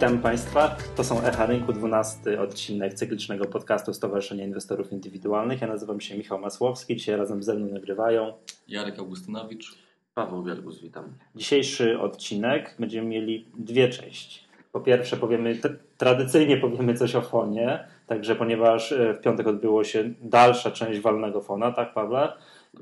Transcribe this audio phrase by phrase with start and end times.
[0.00, 0.76] Witam Państwa.
[0.96, 5.60] To są Echa Rynku, 12 odcinek cyklicznego podcastu Stowarzyszenia Inwestorów Indywidualnych.
[5.60, 6.96] Ja nazywam się Michał Masłowski.
[6.96, 8.32] Dzisiaj razem ze mną nagrywają
[8.68, 9.78] Jarek Augustynowicz.
[10.14, 11.04] Paweł Wielgus, witam.
[11.34, 14.40] Dzisiejszy odcinek będziemy mieli dwie części.
[14.72, 15.58] Po pierwsze powiemy,
[15.98, 21.40] tradycyjnie powiemy coś o fonie, także ponieważ e, w piątek odbyło się dalsza część walnego
[21.40, 22.32] fona, tak Pawle?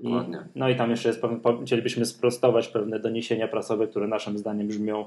[0.02, 0.09] I,
[0.55, 1.23] no i tam jeszcze jest,
[1.64, 5.04] chcielibyśmy sprostować pewne doniesienia prasowe, które naszym zdaniem brzmią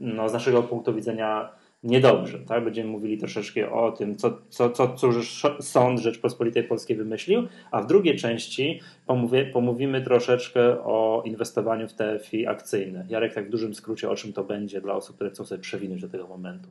[0.00, 1.48] no, z naszego punktu widzenia
[1.82, 2.38] niedobrze.
[2.38, 2.64] Tak?
[2.64, 7.86] Będziemy mówili troszeczkę o tym, co, co, co cóż sąd Rzeczpospolitej Polskiej wymyślił, a w
[7.86, 13.06] drugiej części pomówię, pomówimy troszeczkę o inwestowaniu w TFI akcyjne.
[13.08, 16.02] Jarek, tak w dużym skrócie, o czym to będzie dla osób, które chcą sobie przewinąć
[16.02, 16.68] do tego momentu.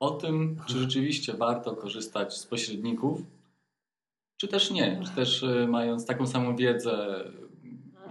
[0.00, 3.22] O tym, czy rzeczywiście warto korzystać z pośredników,
[4.46, 7.24] czy też nie, czy też e, mając taką samą wiedzę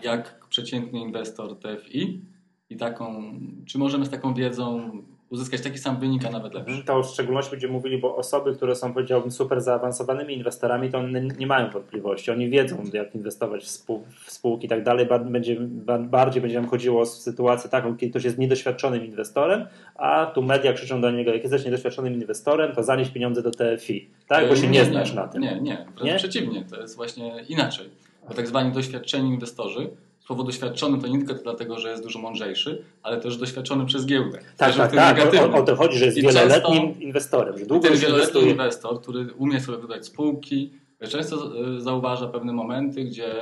[0.04, 2.22] jak przeciętny inwestor TFI
[2.70, 3.34] i taką,
[3.66, 4.92] czy możemy z taką wiedzą
[5.30, 6.84] uzyskać taki sam wynik, a nawet lepszy.
[6.86, 11.22] To w szczególności będziemy mówili, bo osoby, które są powiedziałbym super zaawansowanymi inwestorami, to one
[11.22, 12.32] nie mają wątpliwości.
[12.32, 15.08] Oni wiedzą, jak inwestować w, spół w spółki i tak dalej.
[15.26, 15.58] Będzie,
[16.00, 20.74] bardziej będzie nam chodziło o sytuację taką, kiedy ktoś jest niedoświadczonym inwestorem, a tu media
[20.74, 24.10] krzyczą do niego, jak jesteś niedoświadczonym inwestorem, to zanieś pieniądze do TFI.
[24.28, 24.50] Tak?
[24.50, 25.42] Bo się nie, nie znasz na tym.
[25.42, 25.76] Nie, nie.
[25.76, 26.16] Wręcz nie?
[26.16, 26.66] przeciwnie.
[26.70, 27.90] To jest właśnie inaczej.
[28.28, 29.90] Bo tak zwani doświadczeni inwestorzy
[30.28, 34.40] słowo doświadczony to nie tylko dlatego, że jest dużo mądrzejszy, ale też doświadczony przez giełdę.
[34.58, 35.36] Tak, tak, tak.
[35.36, 37.58] O, o, to chodzi, że jest I wieloletnim często, inwestorem.
[37.58, 40.74] Że długo ten wieloletni inwestor, który umie sobie wydać spółki,
[41.10, 43.36] często e, zauważa pewne momenty, gdzie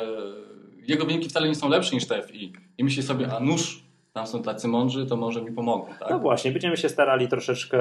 [0.87, 4.43] jego wyniki wcale nie są lepsze niż TFI i myśli sobie, a nóż tam są
[4.43, 5.85] tacy mądrzy, to może mi pomogą.
[5.99, 6.09] Tak?
[6.09, 7.79] No właśnie, będziemy się starali troszeczkę,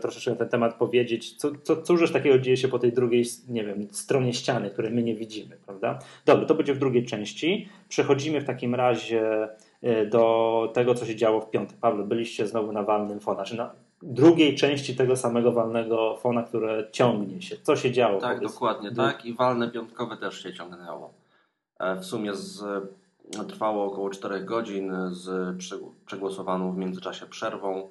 [0.00, 3.64] troszeczkę na ten temat powiedzieć, co, co, cóż takiego dzieje się po tej drugiej, nie
[3.64, 5.98] wiem, stronie ściany, której my nie widzimy, prawda?
[6.26, 7.68] Dobrze, to będzie w drugiej części.
[7.88, 9.48] Przechodzimy w takim razie
[9.82, 11.76] e, do tego, co się działo w piątek.
[11.80, 13.70] Paweł, byliście znowu na walnym fona, czy na
[14.02, 17.56] drugiej części tego samego walnego fona, które ciągnie się.
[17.62, 18.20] Co się działo?
[18.20, 21.12] Tak, dokładnie, tak i walne piątkowe też się ciągnęło.
[21.78, 22.64] E, w sumie z
[23.48, 25.56] trwało około 4 godzin z
[26.06, 27.90] przegłosowaną w międzyczasie przerwą.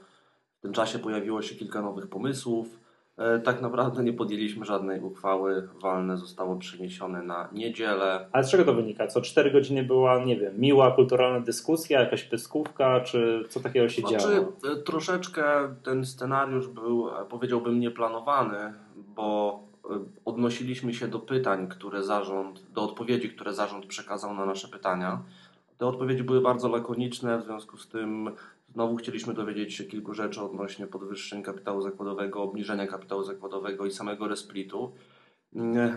[0.59, 2.79] W tym czasie pojawiło się kilka nowych pomysłów.
[3.17, 5.69] E, tak naprawdę nie podjęliśmy żadnej uchwały.
[5.81, 8.27] Walne zostało przeniesione na niedzielę.
[8.31, 9.07] Ale z czego to wynika?
[9.07, 14.01] Co 4 godziny była, nie wiem, miła, kulturalna dyskusja, jakaś pyskówka, czy co takiego się
[14.01, 14.53] znaczy, działo?
[14.73, 18.73] E, troszeczkę ten scenariusz był, e, powiedziałbym, nieplanowany,
[19.15, 19.59] bo
[20.25, 25.21] odnosiliśmy się do pytań, które zarząd, do odpowiedzi, które zarząd przekazał na nasze pytania.
[25.77, 28.31] Te odpowiedzi były bardzo lakoniczne, w związku z tym
[28.73, 34.27] znowu chcieliśmy dowiedzieć się kilku rzeczy odnośnie podwyższeń kapitału zakładowego, obniżenia kapitału zakładowego i samego
[34.27, 34.91] resplitu.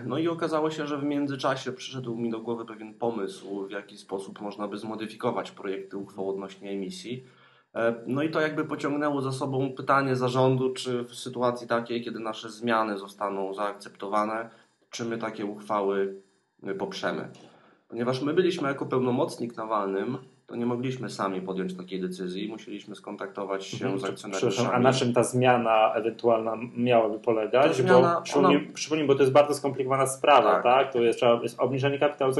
[0.05, 3.97] No i okazało się, że w międzyczasie przyszedł mi do głowy pewien pomysł, w jaki
[3.97, 7.23] sposób można by zmodyfikować projekty uchwał odnośnie emisji.
[7.75, 12.19] E, no i to jakby pociągnęło za sobą pytanie zarządu, czy w sytuacji takiej, kiedy
[12.19, 14.49] nasze zmiany zostaną zaakceptowane,
[14.89, 16.21] czy my takie uchwały
[16.79, 17.29] poprzemy.
[17.87, 20.17] Ponieważ my byliśmy jako pełnomocnik na walnym
[20.53, 23.99] to nie mogliśmy sami podjąć takiej decyzji, musieliśmy skontaktować się mhm.
[23.99, 24.69] z akcjonariuszami.
[24.73, 27.75] A na czym ta zmiana ewentualna miałaby polegać?
[27.75, 28.73] Zmiana, bo, przypomnij, ona...
[28.73, 30.63] przypomnij, bo to jest bardzo skomplikowana sprawa, tak?
[30.63, 30.93] tak?
[30.93, 32.33] To jest, jest obniżenie kapitału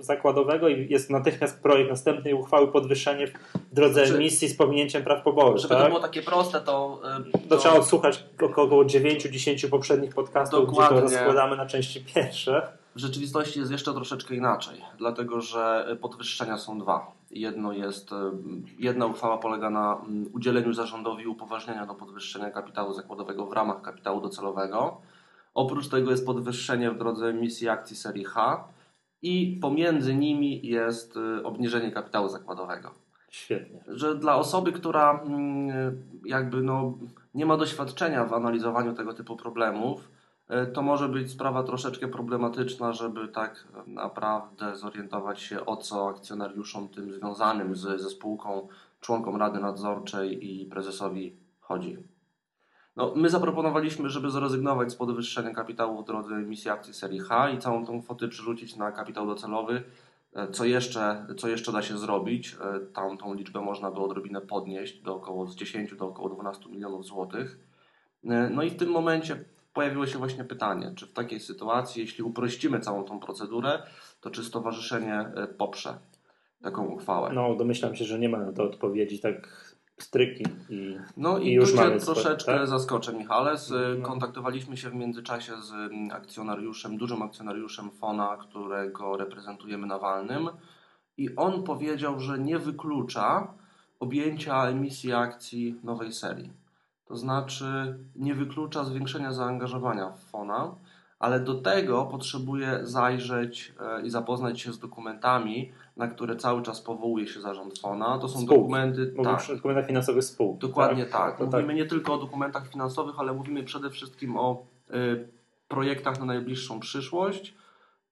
[0.00, 3.32] zakładowego i jest natychmiast projekt następnej uchwały podwyższenie w
[3.72, 5.58] drodze znaczy, emisji z pominięciem praw poboru.
[5.58, 5.82] Żeby tak?
[5.82, 7.00] to było takie proste, to...
[7.32, 10.96] To, to trzeba odsłuchać około 9-10 poprzednich podcastów, Dokładnie.
[10.96, 12.79] gdzie to rozkładamy na części pierwsze.
[12.94, 17.12] W rzeczywistości jest jeszcze troszeczkę inaczej, dlatego że podwyższenia są dwa.
[17.30, 18.30] Jedno jest, e,
[18.78, 24.20] jedna uchwała polega na mm, udzieleniu zarządowi upoważnienia do podwyższenia kapitału zakładowego w ramach kapitału
[24.20, 25.00] docelowego.
[25.54, 28.64] Oprócz tego jest podwyższenie w drodze emisji akcji serii H
[29.22, 32.94] i pomiędzy nimi jest e, obniżenie kapitału zakładowego.
[33.30, 33.84] Świetnie.
[33.88, 36.98] Że dla osoby, która mm, jakby no,
[37.34, 40.19] nie ma doświadczenia w analizowaniu tego typu problemów, E,
[40.72, 47.12] to może być sprawa troszeczkę problematyczna, żeby tak naprawdę zorientować się o co akcjonariuszom tym
[47.12, 48.68] związanym z, ze spółką,
[49.00, 51.98] członkom Rady Nadzorczej i prezesowi chodzi.
[52.96, 57.58] No, my zaproponowaliśmy, żeby zrezygnować z podwyższenia kapitału w drodze emisji akcji serii H i
[57.58, 59.82] całą tą kwotę przerzucić na kapitał docelowy.
[60.34, 62.56] E, co jeszcze, co jeszcze da się zrobić?
[62.60, 66.68] E, tam tą liczbę można by odrobinę podnieść do około z 10 do około 12
[66.68, 67.58] milionów złotych.
[68.50, 72.80] No i w tym momencie pojawiło się właśnie pytanie, czy w takiej sytuacji, jeśli uprościmy
[72.80, 73.82] całą tą procedurę,
[74.20, 75.98] to czy stowarzyszenie e, poprze
[76.62, 77.32] taką uchwałę?
[77.32, 81.52] No, domyślam się, że nie ma na to odpowiedzi tak stryki i No i, i
[81.52, 82.66] już Cię troszeczkę tak?
[82.66, 83.56] zaskoczę, Michale.
[83.70, 84.08] No.
[84.08, 85.72] Kontaktowaliśmy się w międzyczasie z
[86.12, 90.48] akcjonariuszem, dużym akcjonariuszem Fona, którego reprezentujemy na Walnym
[91.16, 93.54] i on powiedział, że nie wyklucza
[94.00, 96.50] objęcia emisji akcji nowej serii.
[97.10, 100.74] To znaczy nie wyklucza zwiększenia zaangażowania w FONA,
[101.18, 106.80] ale do tego potrzebuje zajrzeć e, i zapoznać się z dokumentami, na które cały czas
[106.80, 108.18] powołuje się zarząd FONA.
[108.18, 108.56] To są Spółki.
[108.56, 109.00] dokumenty.
[109.16, 110.60] Mówimy tak, o dokumentach finansowych spółki.
[110.60, 111.38] Dokładnie tak.
[111.38, 115.28] To Mówimy nie tylko o dokumentach finansowych, ale mówimy przede wszystkim o y,
[115.68, 117.54] projektach na najbliższą przyszłość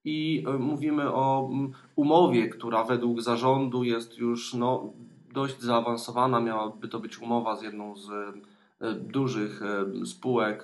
[0.05, 4.93] i y, mówimy o mm, umowie, która według zarządu jest już no,
[5.33, 6.39] dość zaawansowana.
[6.39, 8.58] Miałaby to być umowa z jedną z y,
[8.99, 9.61] dużych
[10.01, 10.63] y, spółek.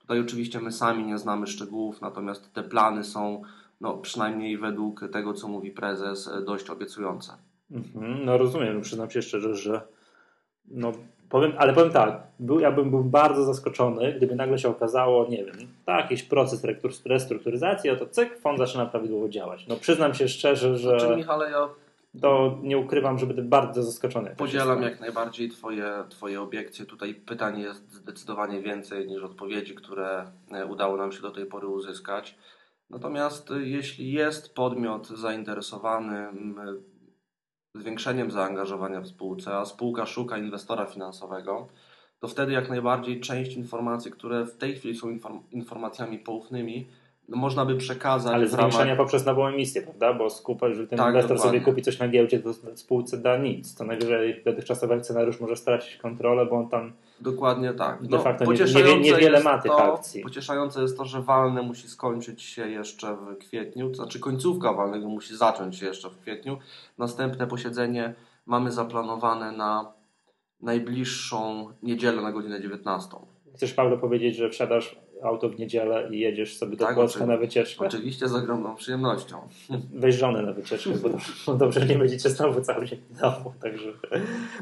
[0.00, 3.42] Tutaj oczywiście my sami nie znamy szczegółów, natomiast te plany są
[3.80, 7.32] no, przynajmniej według tego, co mówi prezes, dość obiecujące.
[7.70, 9.80] Mhm, no rozumiem, przyznam się szczerze, że
[10.68, 10.92] no
[11.28, 15.44] powiem, ale powiem tak, był, ja bym był bardzo zaskoczony, gdyby nagle się okazało, nie
[15.44, 16.64] wiem, tak, jakiś proces
[17.04, 19.66] restrukturyzacji, a to cyk, fond zaczyna prawidłowo działać.
[19.68, 21.68] No przyznam się szczerze, że Znaczy, Michale, ja
[22.20, 24.34] to nie ukrywam, że będę bardzo zaskoczony.
[24.36, 26.86] Podzielam jak najbardziej twoje, twoje obiekcje.
[26.86, 31.66] Tutaj pytań jest zdecydowanie więcej niż odpowiedzi, które e, udało nam się do tej pory
[31.66, 32.38] uzyskać.
[32.90, 36.28] Natomiast e, jeśli jest podmiot zainteresowany
[37.74, 41.68] zwiększeniem zaangażowania w spółce, a spółka szuka inwestora finansowego,
[42.18, 46.86] to wtedy jak najbardziej część informacji, które w tej chwili są inform- informacjami poufnymi,
[47.28, 50.14] no można by przekazać Ale w ramach zwiększenia poprzez nową emisję, prawda?
[50.14, 51.60] Bo skupa, jeżeli ten Tak, inwestor dokładnie.
[51.60, 53.74] sobie kupi coś na giełdzie, to spółce da nic.
[53.74, 58.06] To najwyżej dotychczasowy akcjonariusz może stracić kontrolę, bo on tam Dokładnie tak.
[58.06, 60.22] De facto nie- pocieszające niewie- niewiele ma tych to, akcji.
[60.22, 65.08] Pocieszające jest to, że walne musi skończyć się jeszcze w kwietniu, to znaczy końcówka walnego
[65.08, 66.58] musi zacząć się jeszcze w kwietniu.
[66.98, 68.14] Następne posiedzenie
[68.46, 69.92] mamy zaplanowane na
[70.60, 73.16] najbliższą niedzielę na godzinę 19.
[73.54, 77.36] chcesz, Paweł, powiedzieć, że wsiadasz auto w niedzielę i jedziesz sobie do Tak, Płocka na
[77.36, 77.86] wycieczkę?
[77.86, 79.36] Oczywiście z ogromną przyjemnością.
[79.94, 81.08] Weź żonę na wycieczkę, bo
[81.46, 83.52] bo dobrze nie będziecie znowu cały dzień w domu.
[83.60, 83.92] Także...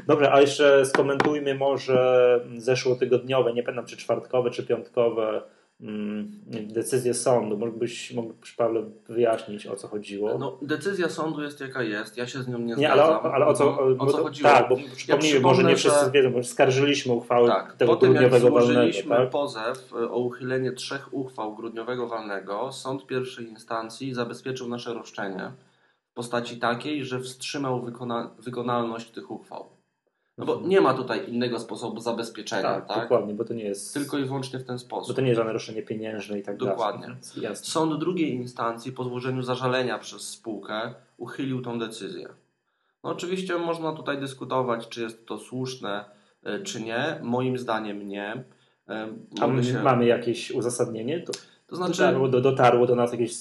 [0.07, 5.41] Dobra, a jeszcze skomentujmy może zeszłotygodniowe, nie pamiętam czy czwartkowe, czy piątkowe
[5.81, 6.31] mm,
[6.73, 7.57] decyzje sądu.
[7.57, 10.37] Mógłbyś, mógłbyś Paweł wyjaśnić o co chodziło?
[10.37, 13.25] No, decyzja sądu jest jaka jest, ja się z nią nie, nie, ale, zgadzam.
[13.25, 14.49] o- ale o co, bo o co chodziło?
[14.49, 18.13] Tak, bo przypomnijmy, może nie wszyscy że- wiedzą, bo skarżyliśmy uchwałę Tak, tego po tym
[18.13, 18.73] jak grudniowego walnego.
[18.73, 19.29] złożyliśmy Tak?
[19.29, 25.51] pozew e, o uchylenie trzech uchwał grudniowego walnego, sąd pierwszej instancji zabezpieczył nasze roszczenie
[26.11, 29.65] w postaci takiej, że wstrzymał wykona wykonalność tych uchwał.
[30.41, 33.01] No bo nie ma tutaj innego sposobu zabezpieczenia, Tak, tak?
[33.01, 33.93] dokładnie, bo to nie jest.
[33.93, 35.15] Tylko i wyłącznie w ten Bo sposób.
[35.15, 37.01] to nie jest żadne roszczenie pieniężne i tak Dokładnie.
[37.01, 37.17] dalej.
[37.37, 37.65] Jasne.
[37.65, 42.29] Sąd drugiej instancji po złożeniu zażalenia przez spółkę uchylił tą decyzję.
[43.03, 46.05] No oczywiście można tutaj dyskutować, czy jest to słuszne,
[46.43, 47.19] e, czy nie.
[47.21, 48.43] Moim zdaniem nie.
[48.89, 49.07] E,
[49.41, 51.19] A mogę my się- mamy jakieś uzasadnienie?
[51.19, 51.31] To
[51.71, 53.31] To znaczy, dotarło, do, dotarło do nas jakieś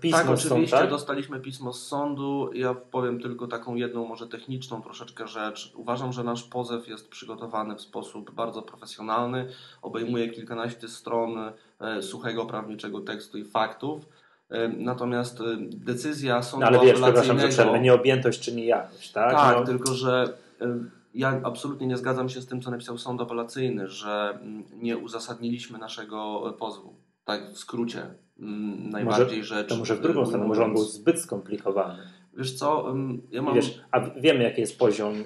[0.00, 0.90] pismo tak, oczywiście tak?
[0.90, 2.50] dostaliśmy pismo z sądu.
[2.54, 5.72] Ja powiem tylko taką jedną, może techniczną troszeczkę rzecz.
[5.76, 9.48] Uważam, że nasz pozew jest przygotowany w sposób bardzo profesjonalny.
[9.82, 14.08] Obejmuje kilkanaście stron e, suchego prawniczego tekstu i faktów.
[14.50, 19.32] E, Natomiast e, decyzja sądu No, ale wiesz, przepraszam, że przerwę, nieobjętość czy niejakość, tak?
[19.32, 20.32] Tak, No, tylko że
[21.14, 25.78] ja absolutnie nie zgadzam się z tym, co napisał sąd apelacyjny, że mm, nie uzasadniliśmy
[25.78, 26.94] naszego pozwu.
[27.24, 28.02] Tak w skrócie.
[28.40, 29.68] mm, Najbardziej rzecz.
[29.68, 32.02] to może w drugą y, stronę, może on był zbyt skomplikowany.
[32.36, 32.94] Wiesz co,
[33.30, 33.54] ja mam.
[33.54, 35.22] Wiesz, a wiemy, jaki jest poziom e,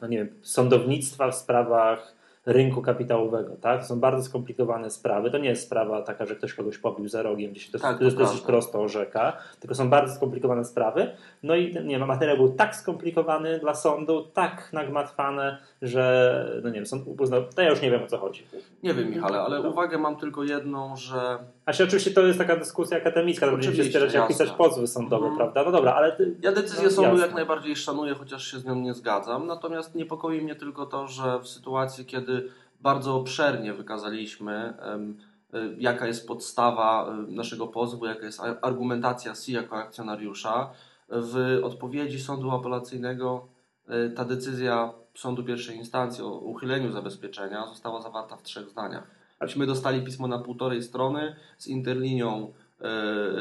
[0.00, 2.14] no nie wiem, sądownictwa w sprawach
[2.46, 3.80] rynku kapitałowego, tak?
[3.80, 5.30] To są bardzo skomplikowane sprawy.
[5.30, 7.98] To nie jest sprawa taka, że ktoś kogoś pobił za rogiem, gdzie się to, Tak,
[7.98, 11.10] to jest dosyć prosto orzeka, tylko są bardzo skomplikowane sprawy.
[11.42, 16.74] No i nie wiem, materiał był tak skomplikowany dla sądu, tak nagmatwane, że no nie
[16.74, 18.46] wiem, sąd uznał, to ja już nie wiem o co chodzi.
[18.82, 19.68] Nie wiem, Michale, ale No.
[19.68, 21.38] uwagę mam tylko jedną, że.
[21.66, 24.86] A się oczywiście to jest taka dyskusja akademicka, to będziemy się spierać, jak pisać pozwy
[24.86, 25.36] sądowe, Mhm.
[25.36, 25.64] prawda?
[25.64, 27.26] No dobra, ale ty, Ja decyzję No, sądu jasne.
[27.26, 29.46] jak najbardziej szanuję, chociaż się z nią nie zgadzam.
[29.46, 32.48] Natomiast niepokoi mnie tylko to, że w sytuacji, kiedy
[32.80, 34.74] bardzo obszernie wykazaliśmy,
[35.54, 40.70] y, jaka jest podstawa y, naszego pozwu, jaka jest argumentacja SI jako akcjonariusza,
[41.08, 43.46] w odpowiedzi sądu apelacyjnego
[43.90, 49.10] y, ta decyzja sądu pierwszej instancji o uchyleniu zabezpieczenia została zawarta w trzech zdaniach.
[49.40, 52.52] Myśmy dostali pismo na półtorej strony z interlinią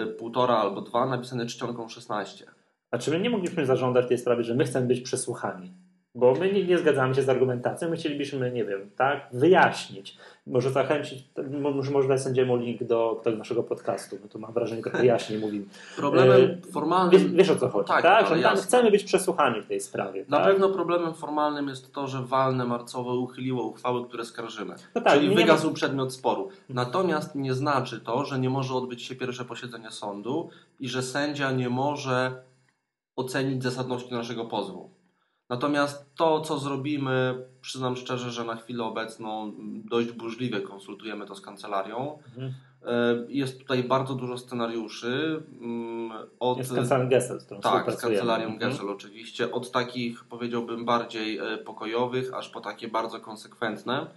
[0.04, 2.46] y, półtora albo dwa, napisane czcionką 16.
[2.92, 5.74] A czy my nie mogliśmy zażądać tej sprawy, że my chcemy być przesłuchani?
[6.16, 10.18] Bo my nie, nie zgadzamy się z argumentacją, my chcielibyśmy, nie wiem, tak, wyjaśnić.
[10.48, 11.24] Może zachęcić,
[11.62, 15.40] może, może dać sędziemu link do, do naszego podcastu, bo tu mam wrażenie, trochę jaśniej
[15.40, 15.66] mówimy.
[15.98, 17.12] Problemem E, formalnym.
[17.12, 18.28] Wiesz, wiesz o co chodzi, Tak, tak?
[18.28, 20.26] Że tam chcemy być przesłuchani w tej sprawie.
[20.30, 20.48] Na tak?
[20.48, 24.76] pewno problemem formalnym jest to, że walne marcowe uchyliło uchwały, które skarżymy.
[24.96, 26.50] No tak, czyli nie wygasł przedmiot sporu.
[26.70, 31.52] Natomiast nie znaczy to, że nie może odbyć się pierwsze posiedzenie sądu i że sędzia
[31.52, 32.44] nie może
[33.16, 35.03] ocenić zasadności naszego pozwu.
[35.50, 39.52] Natomiast to, co zrobimy, przyznam szczerze, że na chwilę obecną
[39.86, 42.20] dość burzliwie konsultujemy to z kancelarią.
[42.28, 42.54] Mhm.
[42.86, 45.44] E, jest tutaj bardzo dużo scenariuszy.
[45.62, 48.60] Mm, od, jest kancelarią Gessel, z którą Tak, z kancelarią mhm.
[48.60, 49.52] Gessel oczywiście.
[49.52, 54.08] Od takich powiedziałbym bardziej e, pokojowych, aż po takie bardzo konsekwentne.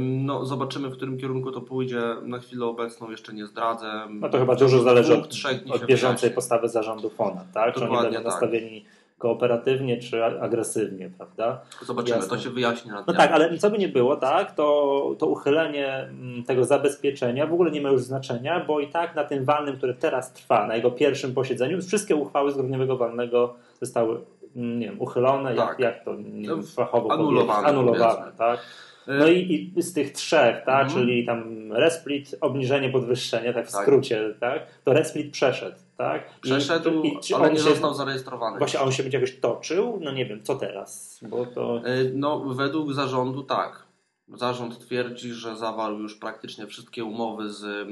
[0.00, 2.02] No, zobaczymy, w którym kierunku to pójdzie.
[2.22, 4.06] Na chwilę obecną jeszcze nie zdradzę.
[4.10, 5.34] No to chyba dużo zależy od,
[5.70, 7.74] od bieżącej postawy zarządu FONA, tak?
[7.74, 8.24] Czy oni będą tak.
[8.24, 8.84] nastawieni
[9.18, 11.60] kooperatywnie czy agresywnie, prawda?
[11.82, 12.36] Zobaczymy, Jasne.
[12.36, 12.90] to się wyjaśni.
[13.06, 17.52] No tak, ale co by nie było, tak, to, to uchylenie mm, tego zabezpieczenia w
[17.52, 20.76] ogóle nie ma już znaczenia, bo i tak na tym walnym, który teraz trwa, na
[20.76, 24.20] jego pierwszym posiedzeniu, wszystkie uchwały z grudniowego walnego zostały
[24.56, 25.68] mm, nie wiem, uchylone, tak.
[25.68, 28.60] jak, jak to nie wiem, fachowo anulowane, anulowane tak?
[29.06, 31.00] No i, i, z tych trzech, tak, mhm.
[31.00, 33.82] czyli tam resplit, obniżenie, podwyższenie, tak w tak.
[33.82, 36.40] skrócie, tak, to resplit przeszedł, tak?
[36.40, 38.58] Przeszedł, I, i, ale nie się, został zarejestrowany.
[38.58, 39.98] Właśnie, on się będzie jakoś toczył?
[40.02, 41.20] No nie wiem, co teraz?
[41.22, 41.82] Bo to...
[41.84, 43.86] E, no, według zarządu tak.
[44.34, 47.88] Zarząd twierdzi, że zawarł już praktycznie wszystkie umowy z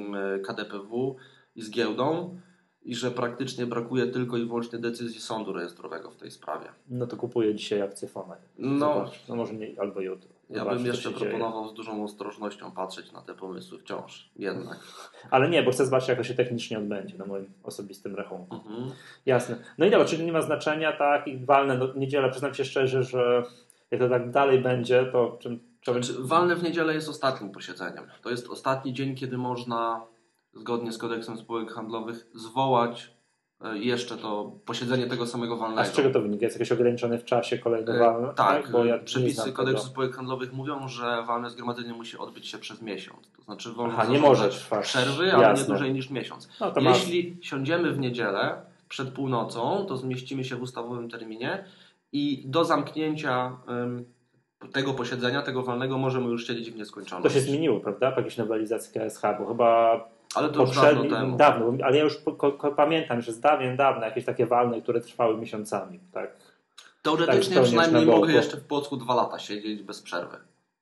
[0.46, 1.16] KDPW
[1.56, 2.36] i z giełdą
[2.82, 6.66] i że praktycznie brakuje tylko i wyłącznie decyzji sądu rejestrowego w tej sprawie.
[6.88, 8.36] No to kupuję dzisiaj akcję FONA.
[8.58, 10.33] No, no może nie, albo jutro.
[10.50, 11.72] Ja bym jeszcze proponował dzieje.
[11.72, 14.78] z dużą ostrożnością patrzeć na te pomysły wciąż, jednak.
[15.30, 18.56] Ale nie, bo chcę zobaczyć, jak to się technicznie odbędzie na moim osobistym rachunku.
[18.56, 18.90] Mhm.
[19.26, 19.56] Jasne.
[19.78, 22.30] No i dobra, czyli nie ma znaczenia, tak, i walne no, niedzielę.
[22.30, 23.42] Przyznam się szczerze, że
[23.90, 25.94] jak to tak dalej będzie, to czym, czym...
[26.02, 28.06] Znaczy, walne w niedzielę jest ostatnim posiedzeniem.
[28.22, 30.06] To jest ostatni dzień, kiedy można
[30.54, 33.13] zgodnie z kodeksem spółek handlowych zwołać
[33.72, 35.80] jeszcze to posiedzenie tego samego walnego.
[35.80, 36.44] A z czego to wynika?
[36.44, 38.28] Jest jakieś ograniczone w czasie kolejne walne?
[38.30, 38.72] E, tak, tak?
[38.72, 43.30] Bo ja przepisy kodeksu spółek handlowych mówią, że walne zgromadzenie musi odbyć się przez miesiąc.
[43.36, 45.62] To znaczy wolno Aha, nie może trwać przerwy, ale Jasne.
[45.62, 46.48] nie dłużej niż miesiąc.
[46.60, 51.64] No, Jeśli siądziemy w niedzielę przed północą, to zmieścimy się w ustawowym terminie
[52.12, 54.04] i do zamknięcia um,
[54.72, 57.34] tego posiedzenia, tego walnego możemy już siedzieć w nieskończoność.
[57.34, 58.12] To się zmieniło, prawda?
[58.12, 60.00] Po jakiejś nowelizacji KSH, bo chyba
[60.34, 61.36] ale to już dawno temu.
[61.36, 62.18] Dawno, ale ja już
[62.76, 66.00] pamiętam, że z dawien dawna jakieś takie walne, które trwały miesiącami.
[66.12, 66.36] Tak,
[67.02, 70.36] Teoretycznie tak przynajmniej mogę jeszcze w Płocku dwa lata siedzieć bez przerwy.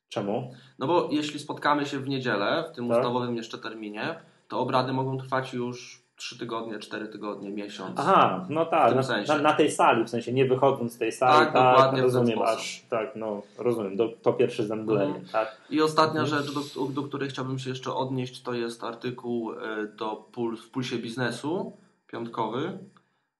[0.08, 0.54] Czemu?
[0.78, 2.98] No bo jeśli spotkamy się w niedzielę, w tym tak?
[2.98, 4.14] ustawowym jeszcze terminie,
[4.48, 8.00] to obrady mogą trwać już 3 tygodnie, 4 tygodnie, miesiąc.
[8.00, 11.44] Aha, no tak, na, na, na, tej sali, w sensie nie wychodząc z tej sali,
[11.44, 15.26] tak, tak dokładnie rozumiem, aż tak, no rozumiem, do, to pierwsze zemdlenie, mhm.
[15.32, 15.56] tak.
[15.70, 16.44] I ostatnia mhm.
[16.44, 20.70] rzecz, do, do, której chciałbym się jeszcze odnieść, to jest artykuł e, do pul, w
[20.70, 21.72] Pulsie Biznesu,
[22.06, 22.78] piątkowy,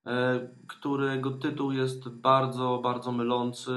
[0.06, 3.72] e, którego tytuł jest bardzo, bardzo mylący.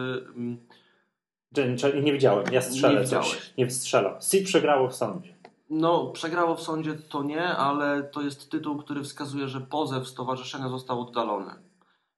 [1.57, 3.53] Nie, nie widziałem, ja strzelę nie coś.
[3.57, 4.13] Nie strzelam.
[4.21, 5.34] SIP przegrało w sądzie.
[5.69, 10.69] No, przegrało w sądzie to nie, ale to jest tytuł, który wskazuje, że pozew stowarzyszenia
[10.69, 11.51] został oddalony.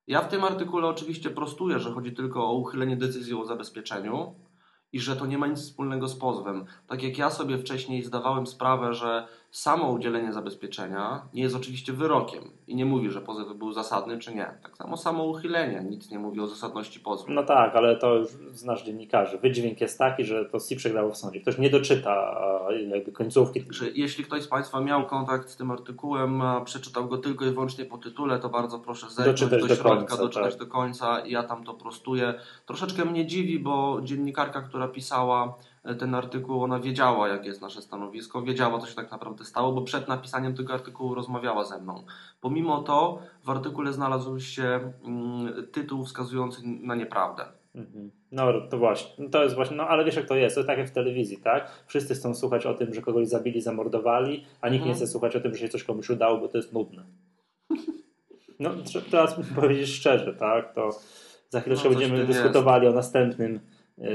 [0.08, 4.36] Ja w tym artykule oczywiście prostuję, że chodzi tylko o uchylenie decyzji o zabezpieczeniu
[4.92, 6.66] i że to nie ma nic wspólnego z pozwem.
[6.88, 12.44] Tak jak ja sobie wcześniej zdawałem sprawę, że samo udzielenie zabezpieczenia nie jest oczywiście wyrokiem
[12.68, 14.46] i nie mówi, że pozew był zasadny czy nie.
[14.64, 17.32] Tak samo samo uchylenie nic nie mówi o zasadności pozwu.
[17.32, 19.38] No tak, ale to już znasz dziennikarzy.
[19.38, 21.42] Wydźwięk jest taki, że to SI przegrało w sądzie.
[21.42, 22.40] Ktoś nie doczyta
[22.88, 23.66] jakby końcówki.
[23.70, 27.86] Że jeśli ktoś z Państwa miał kontakt z tym artykułem, przeczytał go tylko i wyłącznie
[27.86, 30.60] po tytule, to bardzo proszę zerknąć do, środka, końca, doczytać tak.
[30.60, 32.34] do końca i ja tam to prostuję.
[32.66, 35.58] Troszeczkę mnie dziwi, bo dziennikarka, która pisała
[36.00, 39.82] ten artykuł, ona wiedziała, jakie jest nasze stanowisko, wiedziała, co się tak naprawdę stało, bo
[39.82, 42.04] przed napisaniem tego artykułu rozmawiała ze mną.
[42.42, 47.46] Pomimo to w artykule znalazł się mm, tytuł wskazujący na nieprawdę.
[47.76, 48.12] Mhm.
[48.32, 50.68] No to właśnie, no, to jest właśnie, no ale wiesz jak to jest, to jest
[50.68, 51.72] tak jak w telewizji, tak?
[51.88, 54.96] Wszyscy chcą słuchać o tym, że kogoś zabili, zamordowali, a nikt nie mhm.
[54.96, 57.04] chce słuchać o tym, że się coś komuś udało, bo to jest nudne.
[58.60, 58.70] No
[59.12, 60.74] teraz powiedzieć szczerze, tak?
[60.74, 60.90] To
[61.50, 62.94] za chwileczkę no, będziemy dyskutowali jest.
[62.94, 63.60] o następnym E,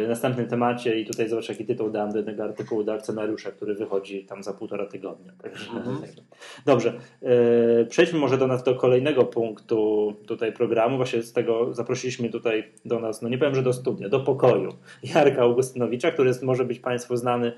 [0.09, 4.25] następnym temacie i tutaj zobacz jaki tytuł dałem do jednego artykułu do akcjonariusza, który wychodzi
[4.25, 5.33] tam za półtora tygodnia.
[5.43, 5.99] Także, mhm.
[6.67, 10.97] Dobrze, e, przejdźmy może do nas do kolejnego punktu tutaj programu.
[10.97, 14.73] Właśnie z tego zaprosiliśmy tutaj do nas, no nie powiem, że do studia, do pokoju
[15.15, 17.53] Jarka Augustynowicza, który jest, może być Państwu znany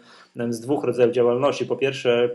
[0.49, 1.66] z dwóch rodzajów działalności.
[1.66, 2.31] Po pierwsze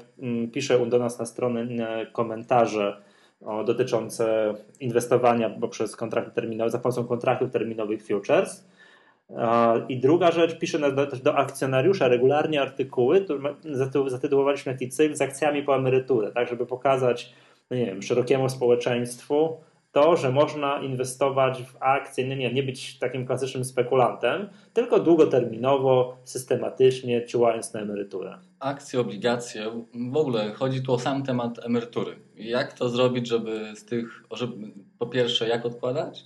[0.53, 1.67] pisze do nas na stronę
[2.13, 3.01] komentarze
[3.41, 8.65] o, dotyczące inwestowania poprzez kontrakty terminowe, za pomocą kontraktów terminowych futures
[9.89, 13.25] i druga rzecz, pisze też do akcjonariusza regularnie artykuły,
[14.07, 17.33] zatytułowaliśmy taki cykl z akcjami po emeryturę, tak, żeby pokazać,
[17.71, 19.57] no nie wiem, szerokiemu społeczeństwu
[19.91, 26.17] to, że można inwestować w akcje, nie, nie, nie być takim klasycznym spekulantem, tylko długoterminowo,
[26.23, 28.37] systematycznie, ciułając na emeryturę.
[28.59, 29.65] Akcje, obligacje,
[30.11, 32.15] w ogóle chodzi tu o sam temat emerytury.
[32.35, 34.67] Jak to zrobić, żeby z tych, żeby
[34.99, 36.25] po pierwsze jak odkładać,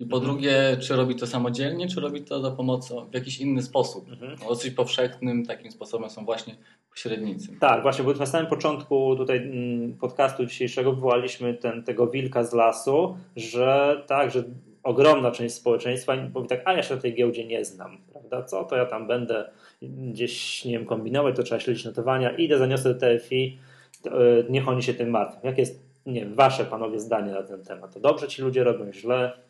[0.00, 3.62] I po drugie, czy robi to samodzielnie, czy robi to za pomocą w jakiś inny
[3.62, 4.08] sposób.
[4.08, 4.36] Mhm.
[4.48, 6.56] Dosyć powszechnym takim sposobem są właśnie
[6.90, 7.48] pośrednicy.
[7.60, 12.52] Tak, właśnie, bo na samym początku tutaj mm, podcastu dzisiejszego wywołaliśmy ten, tego wilka z
[12.52, 14.44] lasu, że tak, że
[14.82, 18.42] ogromna część społeczeństwa mówi tak, a ja się na tej giełdzie nie znam, prawda?
[18.42, 19.50] Co to ja tam będę
[19.82, 23.58] gdzieś, nie wiem, kombinować, to trzeba śledzić notowania, idę, zaniosę TFI,
[24.06, 24.10] y,
[24.50, 25.40] niech oni się tym martwią.
[25.42, 27.94] Jakie jest, nie wiem, wasze panowie zdanie na ten temat?
[27.94, 29.47] To dobrze ci ludzie robią, źle?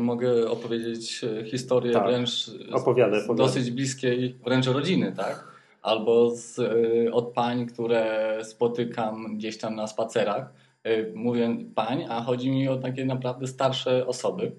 [0.00, 2.06] Mogę opowiedzieć e, historię Tak.
[2.06, 3.46] wręcz Opowiadaj, opowiadaj.
[3.46, 5.44] dosyć bliskiej wręcz rodziny, tak?
[5.82, 10.52] Albo z, e, od pań, które spotykam gdzieś tam na spacerach.
[10.84, 14.52] E, Mówię pań, a chodzi mi o takie naprawdę starsze osoby.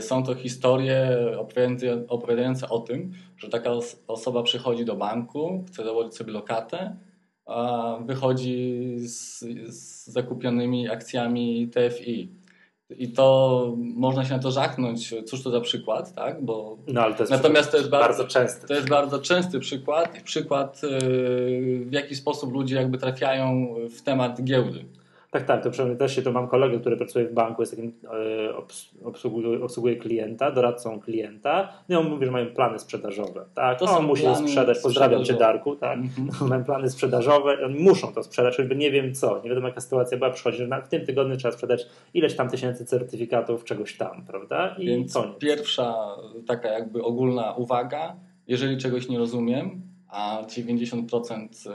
[0.00, 1.18] Są to historie
[2.08, 6.96] opowiadające, o tym, że taka os- osoba przychodzi do banku, chce założyć sobie lokatę,
[7.46, 9.38] a wychodzi z,
[9.68, 12.32] z zakupionymi akcjami TFI.
[12.96, 16.44] I to można się na to żachnąć, cóż to za przykład, tak?
[16.44, 18.66] Bo No ale to jest, Natomiast to jest bardzo- bardzo częste.
[18.68, 20.90] to jest bardzo częsty przykład i przykład, yy,
[21.84, 24.84] w jaki sposób ludzie jakby trafiają w temat giełdy.
[25.30, 27.92] Tak, tak, to przynajmniej też się to mam kolegę, który pracuje w banku, jest takim
[28.04, 31.72] e, obs- obsługuje, obsługuje klienta, doradcą klienta.
[31.88, 33.44] No i on mówi, że mają plany sprzedażowe.
[33.54, 34.78] Tak, To on musi sprzedać.
[34.82, 35.34] Pozdrawiam cię.
[35.34, 35.76] Darku.
[35.76, 35.98] Tak.
[35.98, 36.48] Mhm.
[36.50, 40.18] Mają plany sprzedażowe, oni muszą to sprzedać, choćby nie wiem co, nie wiadomo jaka sytuacja
[40.18, 44.24] była, przychodzi, że na, w tym tygodniu trzeba sprzedać ileś tam tysięcy certyfikatów czegoś tam,
[44.26, 44.74] prawda?
[44.78, 45.38] I Więc koniec.
[45.38, 45.94] pierwsza
[46.46, 48.16] taka jakby ogólna uwaga,
[48.46, 51.70] jeżeli czegoś nie rozumiem, a 90%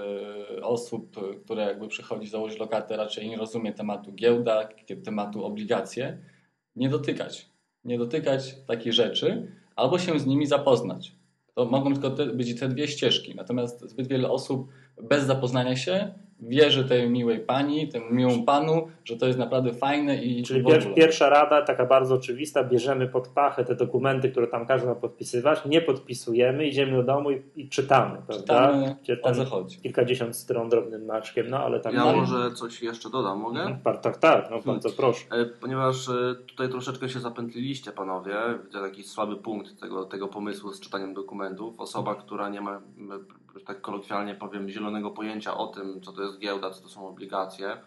[0.58, 4.70] y, osób, które jakby przychodzi założyć lokatę, raczej nie rozumie tematu giełda,
[5.06, 6.18] tematu obligacje,
[6.76, 7.50] nie dotykać.
[7.86, 11.16] Nie dotykać takich rzeczy, albo się z nimi zapoznać.
[11.54, 13.36] To mogą tylko te, być te dwie ścieżki.
[13.36, 14.68] Natomiast zbyt wiele osób
[15.02, 20.24] bez zapoznania się wierzy tej miłej pani, temu miłemu panu, że to jest naprawdę fajne
[20.24, 20.96] i Czyli w pier, ogóle.
[20.96, 25.66] pierwsza rada, taka bardzo oczywista, bierzemy pod pachę te dokumenty, które tam każdy ma podpisywać,
[25.66, 28.38] nie podpisujemy, idziemy do domu i, i czytamy, prawda?
[28.38, 29.78] Czytamy, Gdzie o co chodzi.
[29.82, 31.94] kilkadziesiąt stron drobnym maczkiem, no ale tam...
[31.94, 33.62] Ja dalej- może coś jeszcze dodam, mogę?
[33.62, 35.26] Mhm, Tak, tak, no bardzo proszę.
[35.32, 36.14] E, Ponieważ e,
[36.48, 41.80] tutaj troszeczkę się zapętliliście, panowie, widzę taki słaby punkt tego, tego pomysłu z czytaniem dokumentów.
[41.80, 42.82] Osoba, która nie ma,
[43.66, 47.78] tak kolokwialnie powiem, zielonego pojęcia o tym, co to jest giełda, co to są obligacje,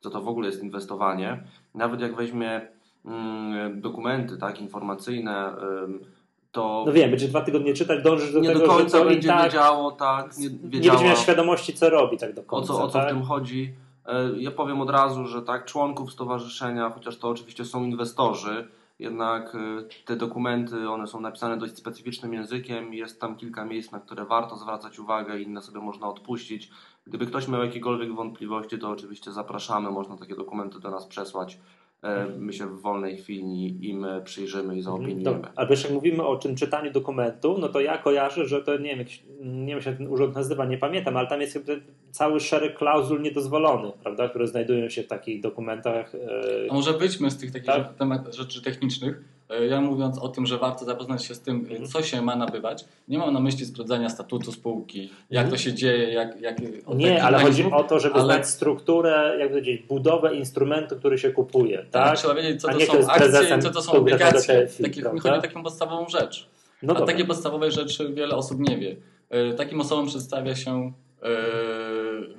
[0.00, 1.44] co to w ogóle jest inwestowanie.
[1.74, 2.68] Nawet jak weźmie
[3.04, 6.04] mm, dokumenty tak, informacyjne, ym,
[6.52, 9.10] to No wiem, będzie dwa tygodnie czytać, dążysz do nie tego, do końca że to
[9.10, 12.44] będzie tak wiedziało, tak, nie, nie wiedziała, będzie miał świadomości, co robi tak do o
[12.44, 12.66] końca.
[12.66, 13.06] co, o co tak?
[13.06, 13.74] w tym chodzi.
[14.06, 18.68] E, Ja powiem od razu, że tak, członków stowarzyszenia, chociaż to oczywiście są inwestorzy,
[19.04, 19.58] jednak e,
[20.04, 24.56] te dokumenty, one są napisane dość specyficznym językiem jest tam kilka miejsc, na które warto
[24.56, 26.70] zwracać uwagę, inne sobie można odpuścić.
[27.06, 31.58] Gdyby ktoś miał jakiekolwiek wątpliwości, to oczywiście zapraszamy, można takie dokumenty do nas przesłać.
[32.04, 35.22] E, My się w wolnej chwili im przyjrzymy i zaopiniujemy.
[35.22, 35.52] Dobra.
[35.56, 38.98] Ale jak mówimy o tym czytaniu dokumentów, no to ja kojarzę, że to nie wiem,
[38.98, 42.40] jakiś, nie wiem, jak się ten urząd nazywa, nie pamiętam, ale tam jest jakby cały
[42.40, 46.14] szereg klauzul niedozwolonych, prawda, które znajdują się w takich dokumentach.
[46.14, 48.34] e, A może wyjdźmy z tych takich Tak.
[48.34, 49.24] rzeczy technicznych.
[49.50, 51.86] E, Ja mówiąc o tym, że warto zapoznać się z tym, Mhm.
[51.86, 56.12] co się ma nabywać, nie mam na myśli sprawdzania statutu spółki, jak to się dzieje,
[56.12, 56.40] jak...
[56.40, 56.56] jak
[56.94, 61.30] Nie, ale chodzi o to, żeby ale- znać strukturę, jak powiedzieć, budowę instrumentu, który się
[61.30, 61.78] kupuje.
[61.78, 62.18] Tak, Tak?
[62.18, 64.68] trzeba wiedzieć, co to są akcje co to są obligacje.
[64.82, 66.48] Takich, mi chodzi o taką podstawową rzecz.
[66.82, 67.12] No A dobra.
[67.14, 68.96] takie podstawowe rzeczy wiele osób nie wie.
[69.30, 71.28] E, Takim osobom przedstawia się e,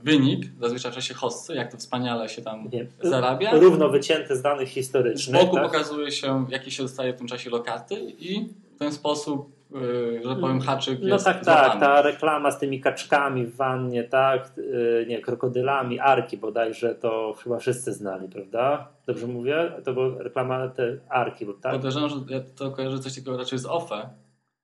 [0.05, 2.87] wynik, zazwyczaj w czasie hossy, jak to wspaniale się tam Nie.
[3.03, 3.51] zarabia.
[3.53, 5.41] Równo wycięty z danych Z historycznych.
[5.41, 5.65] boku tak?
[5.65, 10.35] pokazuje się, jaki się dostaje w tym czasie lokaty i w ten sposób, e, że
[10.35, 11.79] powiem, haczyk No tak, tak, złapany.
[11.79, 17.57] ta reklama z tymi kaczkami w wannie, tak, yy, nie, krokodylami, arki bodajże, to chyba
[17.59, 18.87] wszyscy znali, prawda?
[19.07, 19.71] Dobrze mówię?
[19.85, 21.71] To była reklama te arki, bo tak?
[21.71, 24.09] Podejrzewam, że ja to kojarzę coś takiego raczej z OFE.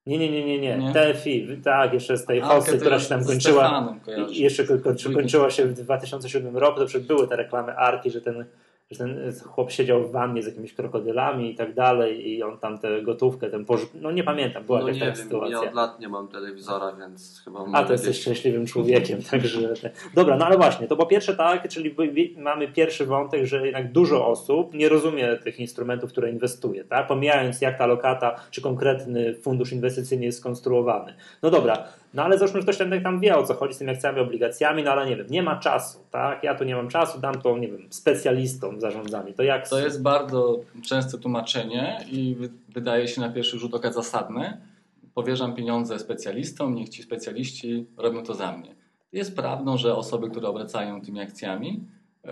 [0.06, 0.92] Nie, nie, nie, nie, nie, Nie?
[0.92, 3.94] TFI, tak, jeszcze z tej Arkę hossy, która się tam kończyła,
[4.30, 8.20] jeszcze ko- kończy, kończyła się w 2007 roku, to przecież były te reklamy arki, że
[8.20, 8.44] ten,
[8.92, 12.78] że ten chłop siedział w wannie z jakimiś krokodylami i tak dalej i on tam
[12.78, 13.90] tę gotówkę, ten pożyw...
[13.94, 15.62] no nie pamiętam, była No jakaś nie taka wiem, sytuacja.
[15.62, 19.74] ja od lat nie mam telewizora, więc chyba A, to jesteś szczęśliwym człowiekiem, także...
[20.14, 21.94] Dobra, no ale właśnie, to po pierwsze tak, czyli
[22.36, 27.06] mamy pierwszy wątek, że jednak dużo osób nie rozumie tych instrumentów, które inwestuje, tak?
[27.06, 31.14] Pomijając jak ta lokata, czy konkretny fundusz inwestycyjny jest skonstruowany.
[31.42, 33.90] No dobra, no ale załóżmy, że ktoś tam, tam wie o co chodzi z tymi
[33.90, 36.44] akcjami, obligacjami, no ale nie wiem, nie ma czasu, tak?
[36.44, 39.32] Ja tu nie mam czasu, dam to, nie wiem, specjalistom w zarządzaniu.
[39.32, 39.68] To jak...
[39.68, 44.58] To jest bardzo częste tłumaczenie i wy- wydaje się na pierwszy rzut oka zasadne.
[45.14, 48.74] Powierzam pieniądze specjalistom, niech ci specjaliści robią to za mnie.
[49.12, 51.80] Jest prawdą, że osoby, które obracają tymi akcjami,
[52.24, 52.30] yy,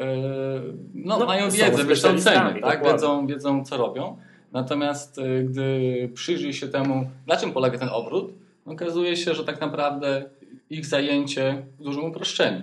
[0.95, 2.85] no, No, mają wiedzę, wykształcenie, tak?
[2.85, 4.17] wiedzą, wiedzą, co robią.
[4.53, 8.33] Natomiast y, gdy przyjrzy się temu, na czym polega ten obrót,
[8.71, 10.31] okazuje się, że tak naprawdę
[10.71, 12.63] ich zajęcie w dużym uproszczeniu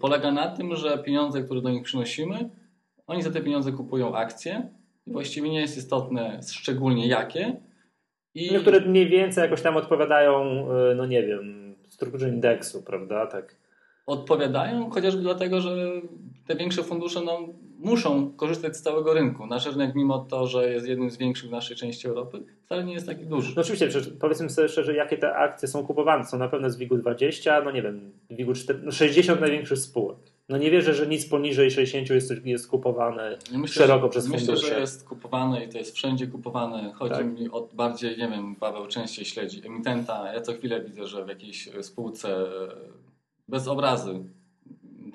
[0.00, 2.50] polega na tym, że pieniądze, które do nich przynosimy,
[3.06, 4.68] oni za te pieniądze kupują akcje
[5.06, 7.56] i właściwie nie jest istotne szczególnie jakie.
[8.34, 8.52] I...
[8.52, 13.26] No, które mniej więcej jakoś tam odpowiadają, y, no nie wiem, strukturze indeksu, prawda?
[13.26, 13.56] Tak.
[14.06, 15.76] Odpowiadają chociażby dlatego, że
[16.46, 17.48] te większe fundusze no,
[17.84, 19.46] muszą korzystać z całego rynku.
[19.46, 22.92] Nasz rynek, mimo to, że jest jednym z większych w naszej części Europy, wcale nie
[22.92, 23.52] jest taki duży.
[23.56, 23.88] No oczywiście,
[24.20, 26.24] powiedzmy sobie szczerze, jakie te akcje są kupowane.
[26.24, 30.18] Są na pewno z WIG-20, no nie wiem, WIG-4, no 60 największych spółek.
[30.48, 34.62] No nie wierzę, że nic poniżej 60 jest, jest kupowane myślę, szeroko przez myślę, fundusze.
[34.62, 36.92] Myślę, że jest kupowane i to jest wszędzie kupowane.
[36.94, 37.38] Chodzi tak.
[37.38, 40.32] mi o bardziej, nie wiem, Paweł częściej śledzi emitenta.
[40.32, 42.46] Ja co chwilę widzę, że w jakiejś spółce
[43.48, 44.24] bez obrazy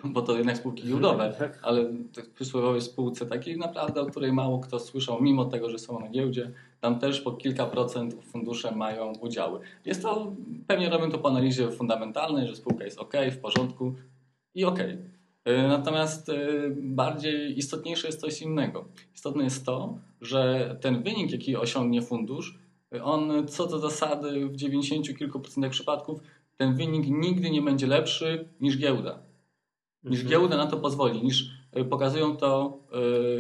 [0.14, 1.60] bo to jednak spółki giełdowe, tak.
[1.62, 6.00] ale w przysłowiowej spółce takiej naprawdę, o której mało kto słyszał, mimo tego, że są
[6.00, 9.60] na giełdzie, tam też po kilka procent fundusze mają udziały.
[9.86, 10.36] Jest to,
[10.68, 13.94] pewnie robią to po analizie fundamentalnej, że spółka jest ok, w porządku
[14.56, 14.80] i ok.
[15.68, 18.86] Natomiast y, bardziej istotniejsze jest coś innego.
[19.16, 22.60] Istotne jest to, że ten wynik, jaki osiągnie fundusz,
[23.04, 26.20] on co do zasady w 90 kilku procentach przypadków
[26.58, 29.29] ten wynik nigdy nie będzie lepszy niż giełda
[30.04, 30.30] niż mhm.
[30.30, 32.80] giełda na to pozwoli, niż e, pokazują to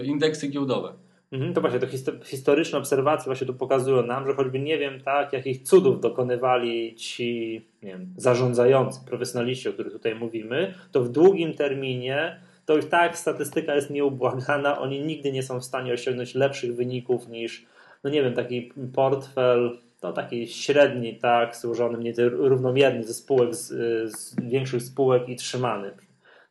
[0.01, 0.93] e, indeksy giełdowe.
[1.31, 1.87] Mhm, to właśnie, to
[2.23, 7.61] historyczne obserwacje właśnie tu pokazują nam, że choćby nie wiem, tak, jakich cudów dokonywali ci
[7.83, 13.17] nie wiem, zarządzający, profesjonaliści, o których tutaj mówimy, to w długim terminie to i tak
[13.17, 17.65] statystyka jest nieubłagana, oni nigdy nie są w stanie osiągnąć lepszych wyników niż,
[18.03, 23.67] no nie wiem, taki portfel, to taki średni, tak, złożony mniej równomiernie ze spółek, z,
[24.11, 25.91] z większych spółek i trzymany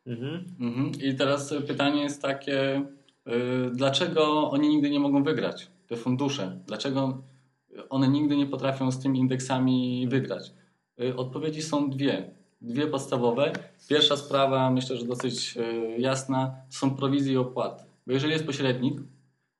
[0.09, 0.45] Mhm.
[0.59, 0.91] Mhm.
[1.01, 2.85] I teraz pytanie jest takie,
[3.25, 6.59] yy, dlaczego oni nigdy nie mogą wygrać, te fundusze?
[6.67, 7.21] Dlaczego
[7.89, 10.51] one nigdy nie potrafią z tymi indeksami wygrać?
[10.97, 12.31] Yy, odpowiedzi są dwie.
[12.61, 13.53] Dwie podstawowe.
[13.89, 17.83] Pierwsza sprawa, myślę, że dosyć yy, jasna, są prowizje i opłaty.
[18.07, 19.01] Bo jeżeli jest pośrednik,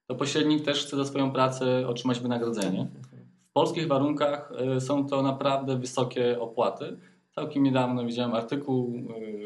[0.08, 2.88] to pośrednik też chce za swoją pracę otrzymać wynagrodzenie.
[3.50, 6.98] W polskich warunkach y, są to naprawdę wysokie opłaty
[7.40, 8.94] Całkiem niedawno widziałem artykuł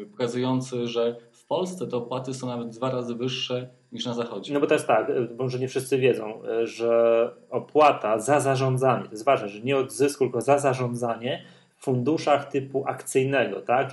[0.02, 4.54] y, pokazujący, że w Polsce te opłaty są nawet dwa razy wyższe niż na zachodzie.
[4.54, 9.04] No bo to jest tak, y, może nie wszyscy wiedzą, y, że opłata za zarządzanie,
[9.04, 11.44] to jest ważne, że nie od zysku, tylko za zarządzanie
[11.76, 13.90] w funduszach typu akcyjnego, tak,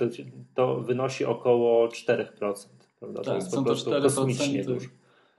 [0.54, 2.26] to, wynosi około 4%.
[3.00, 3.22] Prawda?
[3.22, 4.88] Tak, to jest są to 4% dużo.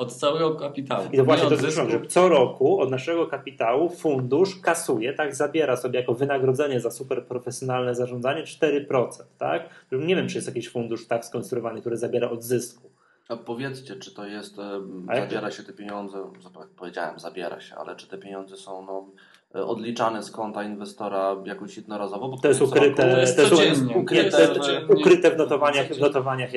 [0.04, 1.08] Od całego kapitału.
[1.12, 5.78] I to właśnie to jest że co roku od naszego kapitału fundusz kasuje, tak, zabiera
[5.78, 9.70] sobie jako wynagrodzenie za super profesjonalne zarządzanie 4%, tak?
[9.92, 12.90] Nie wiem, czy jest jakiś fundusz tak skonstruowany, który zabiera od zysku.
[13.30, 14.56] A powiedzcie, czy to jest,
[15.16, 16.32] zabiera się te pieniądze,
[16.76, 19.06] powiedziałem zabiera się, ale czy te pieniądze są no,
[19.54, 22.28] odliczane z konta inwestora jakoś jednorazowo.
[22.28, 24.56] Bo to jest ukryte, to jest, to jest ukryte,
[24.90, 26.50] ukryte w notowaniach, w notowaniach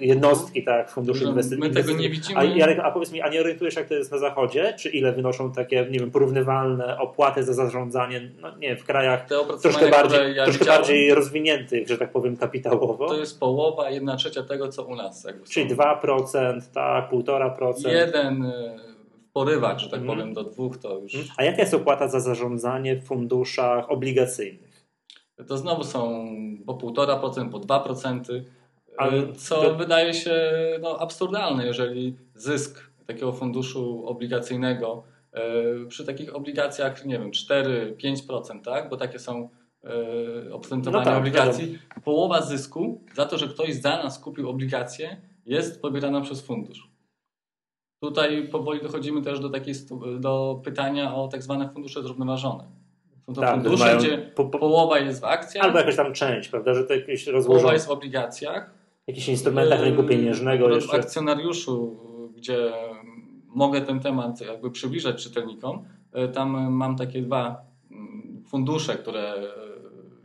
[0.00, 1.70] jednostki tak, funduszy inwestycyjnych.
[1.70, 2.40] My tego nie widzimy.
[2.40, 4.74] A, Jarek, a powiedz mi, a nie orientujesz jak to jest na zachodzie?
[4.78, 9.26] Czy ile wynoszą takie, nie wiem, porównywalne opłaty za zarządzanie, no nie w krajach
[9.62, 13.08] troszkę, bardziej, ja troszkę bardziej rozwiniętych, że tak powiem, kapitałowo?
[13.08, 15.26] To jest połowa, jedna trzecia tego, co u nas.
[15.50, 17.88] Czyli 2%, tak, 1,5%.
[17.88, 18.52] Jeden
[19.38, 20.16] porywach, że tak mm.
[20.16, 21.14] powiem, do dwóch, to już.
[21.14, 21.34] Mhm.
[21.36, 24.86] A jaka jest opłata za zarządzanie w funduszach obligacyjnych?
[25.48, 26.28] To znowu są
[26.66, 28.20] po 1,5%, po 2%,
[28.96, 29.74] Ale co to...
[29.74, 35.02] wydaje się no, absurdalne, jeżeli zysk takiego funduszu obligacyjnego
[35.34, 38.88] yy, przy takich obligacjach, nie wiem, 4-5%, tak?
[38.88, 39.48] bo takie są
[39.84, 45.20] yy, oprocentowanie no tak, obligacji, połowa zysku za to, że ktoś za nas kupił obligacje,
[45.46, 46.87] jest pobierana przez fundusz.
[48.00, 49.74] Tutaj powoli dochodzimy też do, takiej,
[50.20, 52.64] do pytania o tak zwane fundusze zrównoważone.
[53.26, 55.64] Są to tak, fundusze, gdzie po, po, połowa jest w akcjach.
[55.64, 57.60] Albo jakaś tam część, prawda, że to jakieś rozłożone.
[57.60, 58.74] Połowa jest w obligacjach.
[59.06, 60.68] Jakichś instrumentach rynku pieniężnego.
[60.68, 60.96] W jeszcze.
[60.96, 61.96] akcjonariuszu,
[62.36, 62.72] gdzie
[63.46, 69.48] mogę ten temat jakby przybliżać czytelnikom, e, tam mam takie dwa mm, fundusze, które e,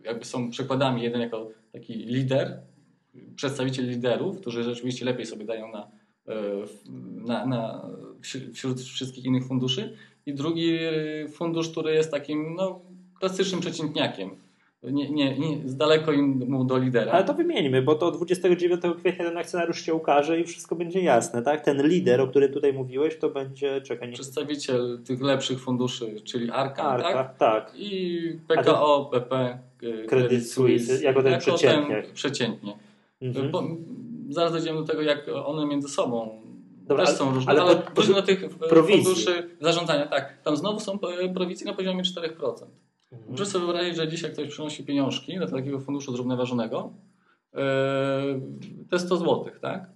[0.04, 1.02] jakby są przykładami.
[1.02, 2.62] Jeden jako taki lider,
[3.36, 5.88] przedstawiciel liderów, którzy rzeczywiście lepiej sobie dają na
[7.26, 7.90] na, na,
[8.54, 9.98] wśród wszystkich innych funduszy.
[10.26, 12.82] I drugi e, fundusz, który jest takim no,
[13.20, 14.30] klasycznym przeciętniakiem.
[14.84, 16.12] Nie, nie, nie, z daleko
[16.48, 17.12] mu do lidera.
[17.12, 21.42] Ale to wymieńmy, bo to 29 kwietnia ten akcjonariusz się ukaże i wszystko będzie jasne,
[21.42, 21.62] tak?
[21.62, 24.14] Ten lider, o którym tutaj mówiłeś, to będzie, czekaj, nie...
[24.14, 27.38] Przedstawiciel tych lepszych funduszy, czyli Arka, Arka tak?
[27.38, 27.74] tak?
[27.76, 32.02] I PKO, PP, e, Credit Suisse, jako ten jako przeciętnie.
[32.02, 32.78] Ten przeciętnie.
[33.22, 33.52] Mhm
[34.34, 36.42] zaraz dojdziemy do tego, jak one między sobą
[36.88, 39.04] Dobra, też są różne, ale, ale później do tych prowizji.
[39.04, 41.00] funduszy zarządzania, tak, tam znowu są
[41.36, 42.66] prowizje na poziomie 4%.
[43.12, 43.36] Mhm.
[43.36, 46.94] Proszę sobie wyobrazić, że dzisiaj ktoś przynosi pieniążki do takiego funduszu zrównoważonego,
[47.54, 47.60] yy,
[48.90, 49.90] to jest 100 zł, tak?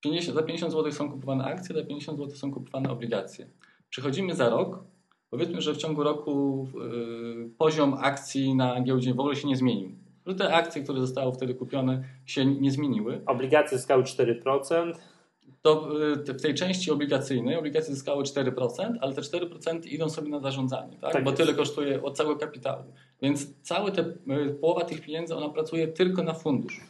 [0.00, 3.48] 50, za 50 zł są kupowane akcje, za 50 zł są kupowane obligacje.
[3.90, 4.84] Przechodzimy za rok,
[5.30, 10.05] powiedzmy, że w ciągu roku yy, poziom akcji na giełdzie w ogóle się nie zmienił.
[10.26, 13.20] Że te akcje, które zostały wtedy kupione, się nie zmieniły.
[13.26, 14.92] Obligacje zyskały 4%.
[15.62, 20.40] To yy, w tej części obligacyjnej obligacje zyskały 4%, ale te 4% idą sobie na
[20.40, 21.12] zarządzanie, tak?
[21.12, 21.42] tak bo jest.
[21.42, 22.82] tyle kosztuje od całego kapitału.
[23.22, 26.80] Więc całe te, yy, połowa tych pieniędzy ona pracuje tylko na fundusz.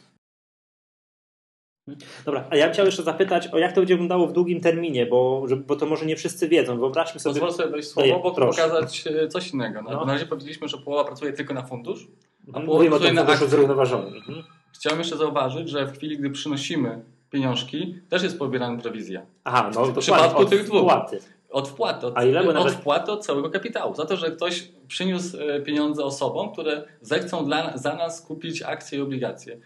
[2.25, 5.45] Dobra, a ja chciałem jeszcze zapytać, o jak to będzie wyglądało w długim terminie, bo,
[5.67, 6.79] bo to może nie wszyscy wiedzą.
[6.79, 7.39] Wyobraźmy sobie.
[7.39, 9.81] Pozwól sobie dojść słowo, bo pokazać e, coś innego.
[9.81, 10.05] No.
[10.05, 12.07] Na razie powiedzieliśmy, że połowa pracuje tylko na fundusz,
[12.47, 12.65] a mhm.
[12.65, 13.47] połowa pracuje na akcje.
[13.47, 14.17] zrównoważony.
[14.17, 14.43] Mhm.
[14.73, 19.25] Chciałem jeszcze zauważyć, że w chwili, gdy przynosimy pieniążki, też jest pobierana prowizja.
[19.43, 20.81] Aha, no w przypadku tych dwóch.
[20.81, 21.19] Wpłaty.
[21.49, 22.43] Od wpłaty, od, A ile?
[22.43, 22.73] Bo nawet...
[22.73, 23.95] od wpłaty od całego kapitału.
[23.95, 28.99] Za to, że ktoś przyniósł e, pieniądze osobom, które zechcą dla, za nas kupić akcje
[28.99, 29.57] i obligacje.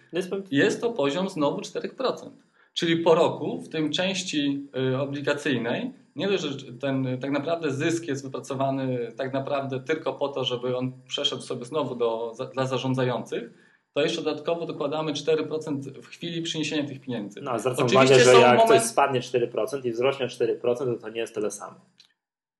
[0.51, 2.29] Jest to poziom znowu 4%.
[2.73, 8.07] Czyli po roku w tym części y, obligacyjnej nie dość, że ten tak naprawdę zysk
[8.07, 13.51] jest wypracowany tak naprawdę tylko po to, żeby on przeszedł sobie znowu do, dla zarządzających,
[13.93, 17.41] to jeszcze dodatkowo dokładamy 4% w chwili przyniesienia tych pieniędzy.
[17.41, 18.67] No, zwracam uwagę, że jak moment...
[18.67, 21.75] coś spadnie 4% i wzrośnie 4%, to to nie jest tyle samo.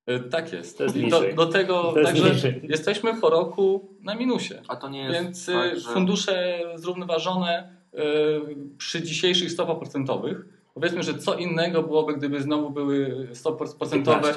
[0.10, 0.78] Y, tak jest.
[0.78, 2.62] To jest do, do, tego, także niżej.
[2.64, 4.62] jesteśmy po roku na minusie.
[4.68, 5.90] A to nie jest Więc y, tak, że...
[5.94, 13.28] fundusze zrównoważone Y, przy dzisiejszych stopach procentowych, powiedzmy, że co innego byłoby, gdyby znowu były
[13.34, 14.34] stopy procentowe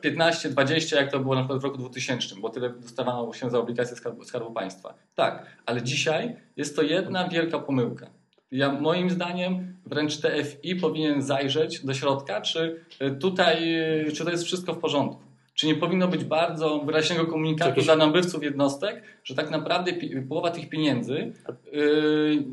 [0.00, 1.04] 15, 20, tak?
[1.04, 4.24] jak to było na przykład w roku 2000, bo tyle dostawano się za obligacje Skarbu,
[4.24, 4.94] Skarbu Państwa.
[5.14, 8.10] Tak, ale dzisiaj jest to jedna wielka pomyłka.
[8.50, 12.84] Ja, moim zdaniem wręcz TFI powinien zajrzeć do środka, czy
[13.20, 13.76] tutaj,
[14.14, 15.22] czy to jest wszystko w porządku.
[15.54, 19.92] Czy nie powinno być bardzo wyraźnego komunikatu dla nabywców jednostek, że tak naprawdę
[20.28, 21.32] połowa tych pieniędzy
[21.72, 22.44] yy,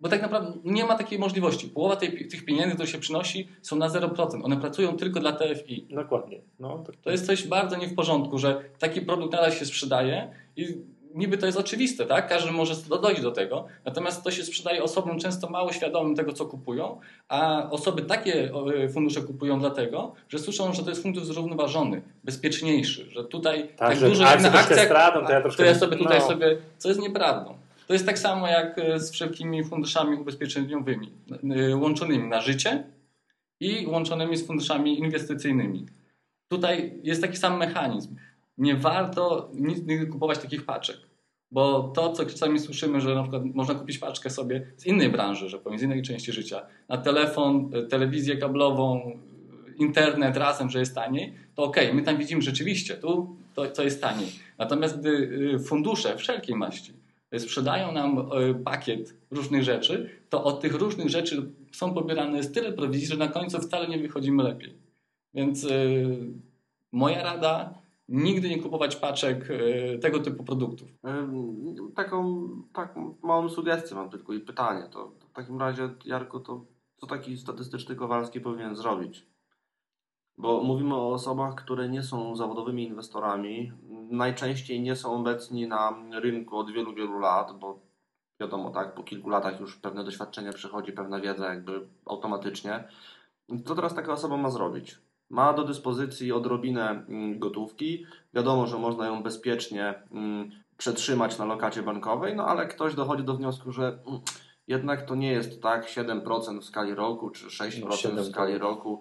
[0.00, 1.68] bo tak naprawdę nie ma takiej możliwości.
[1.68, 4.44] Połowa tej, tych pieniędzy, które się przynosi, są na 0%.
[4.44, 5.86] One pracują tylko dla TFI.
[5.90, 6.40] Dokładnie.
[6.58, 10.32] No, to, to jest coś bardzo nie w porządku, że taki produkt nadal się sprzedaje
[10.56, 10.78] i
[11.14, 12.28] niby to jest oczywiste, tak?
[12.28, 13.66] Każdy może dojść do tego.
[13.84, 18.50] Natomiast to się sprzedaje osobom często mało świadomym tego, co kupują, a osoby takie
[18.92, 23.98] fundusze kupują dlatego, że słyszą, że to jest fundusz zrównoważony, bezpieczniejszy, że tutaj tak, tak
[23.98, 25.62] dużo jak na akcjach, stratą, to ja, troszkę...
[25.62, 26.26] to ja sobie tutaj no.
[26.26, 27.54] sobie, co jest nieprawdą.
[27.88, 31.12] To jest tak samo jak e, z wszelkimi funduszami ubezpieczeniowymi,
[31.50, 32.84] e, łączonymi na życie
[33.60, 35.86] i łączonymi z funduszami inwestycyjnymi.
[36.48, 38.16] Tutaj jest taki sam mechanizm.
[38.58, 40.96] Nie warto nigdy kupować takich paczek,
[41.50, 45.48] bo to, co czasami słyszymy, że na przykład można kupić paczkę sobie z innej branży,
[45.48, 49.18] że powiem, z innej części życia, na telefon, e, telewizję kablową,
[49.78, 54.02] internet razem, że jest taniej, to ok, my tam widzimy rzeczywiście, tu to, to jest
[54.02, 54.28] taniej.
[54.58, 56.97] Natomiast gdy fundusze wszelkiej maści
[57.36, 62.72] sprzedają nam e, pakiet różnych rzeczy, to od tych różnych rzeczy są pobierane z tyle
[62.72, 64.74] prowizji, że na końcu wcale nie wychodzimy lepiej.
[65.34, 66.32] Więc yy,
[66.92, 67.74] moja rada,
[68.08, 70.88] nigdy nie kupować paczek yy, tego typu produktów.
[71.94, 74.88] Taką, taką małą sugestię mam tylko i pytanie.
[74.92, 76.64] To, w takim razie, Jarko, to
[76.96, 79.26] co taki statystyczny Kowalski powinien zrobić?
[80.38, 83.72] Bo mówimy o osobach, które nie są zawodowymi inwestorami,
[84.10, 87.78] najczęściej nie są obecni na rynku od wielu, wielu lat, bo
[88.40, 92.84] wiadomo, tak, po kilku latach już pewne doświadczenie przychodzi, pewna wiedza jakby automatycznie.
[93.64, 94.98] Co teraz taka osoba ma zrobić?
[95.30, 98.06] Ma do dyspozycji odrobinę mm, gotówki.
[98.34, 103.34] Wiadomo, że można ją bezpiecznie mm, przetrzymać na lokacie bankowej, no ale ktoś dochodzi do
[103.34, 104.20] wniosku, że mm,
[104.66, 109.00] jednak to nie jest tak 7% w skali roku czy 6% no, w skali roku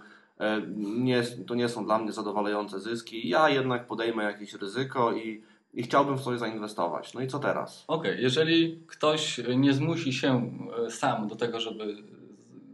[0.78, 3.30] nie, to nie są dla mnie zadowalające zyski.
[3.30, 5.41] Ja jednak podejmę jakieś ryzyko i,
[5.73, 7.13] i chciałbym w coś zainwestować.
[7.13, 7.84] No i co teraz?
[7.88, 8.21] Okej, okay.
[8.21, 10.52] jeżeli ktoś nie zmusi się
[10.86, 11.95] e, sam do tego, żeby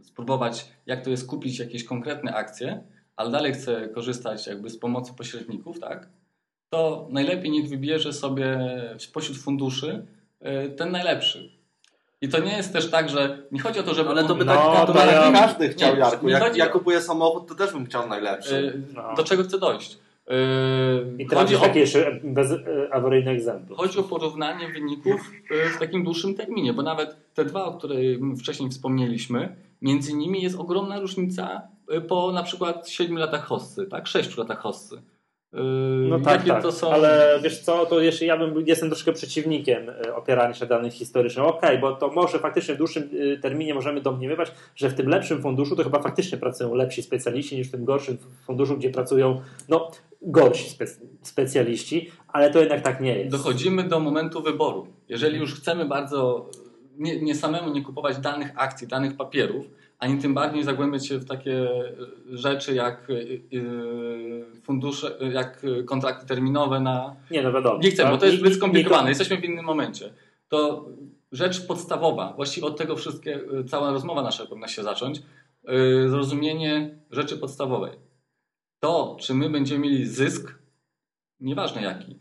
[0.02, 2.82] spróbować, jak to jest kupić jakieś konkretne akcje,
[3.16, 6.08] ale dalej chce korzystać jakby z pomocy pośredników, tak?
[6.70, 8.58] To najlepiej niech wybierze sobie
[8.98, 10.06] spośród funduszy
[10.40, 11.53] e, ten najlepszy.
[12.24, 14.10] I to nie jest też tak, że nie chodzi o to, żeby...
[14.10, 16.28] Ale to by tak, no, to by tak każdy chciał, nie, Jarku.
[16.28, 16.58] Jak chodzi...
[16.58, 18.54] ja kupuję samochód, to też bym chciał najlepszy.
[18.54, 19.14] Yy, no.
[19.16, 19.98] Do czego chcę dojść?
[20.28, 20.34] Yy,
[21.18, 23.78] I teraz chodzi o taki jeszcze bezawaryjny egzemplarz.
[23.78, 28.18] Chodzi o porównanie wyników yy, w takim dłuższym terminie, bo nawet te dwa, o których
[28.38, 31.62] wcześniej wspomnieliśmy, między nimi jest ogromna różnica
[32.08, 34.06] po na przykład 7 latach hossy, tak?
[34.06, 35.02] 6 latach hossy.
[36.08, 36.72] No tak, tak.
[36.72, 36.92] Są...
[36.92, 41.46] ale wiesz co, to jeszcze ja bym, jestem troszkę przeciwnikiem e, opierania się danych historycznych.
[41.46, 45.08] Okej, okay, bo to może faktycznie w dłuższym e, terminie możemy domniemywać, że w tym
[45.08, 49.40] lepszym funduszu to chyba faktycznie pracują lepsi specjaliści niż w tym gorszym funduszu, gdzie pracują
[49.68, 49.90] no,
[50.22, 50.84] gorsi spe
[51.22, 53.30] specjaliści, ale to jednak tak nie jest.
[53.30, 54.86] Dochodzimy do momentu wyboru.
[55.08, 56.50] Jeżeli już chcemy bardzo
[56.98, 59.66] nie, nie samemu nie kupować danych akcji, danych papierów,
[60.04, 61.68] ani tym bardziej zagłębiać się w takie
[62.28, 67.16] rzeczy jak y, y, fundusze, jak kontrakty terminowe na...
[67.30, 67.78] Nie, no wiadomo.
[67.78, 68.12] Nie chcę, tak?
[68.12, 69.08] bo to jest zbyt skomplikowane.
[69.08, 70.12] Jesteśmy w innym momencie.
[70.48, 70.88] To
[71.32, 77.36] rzecz podstawowa, właściwie od tego wszystkie, cała rozmowa nasza powinna się zacząć, y, zrozumienie rzeczy
[77.36, 77.92] podstawowej.
[78.80, 80.58] To, czy my będziemy mieli zysk,
[81.40, 82.18] nieważne jaki,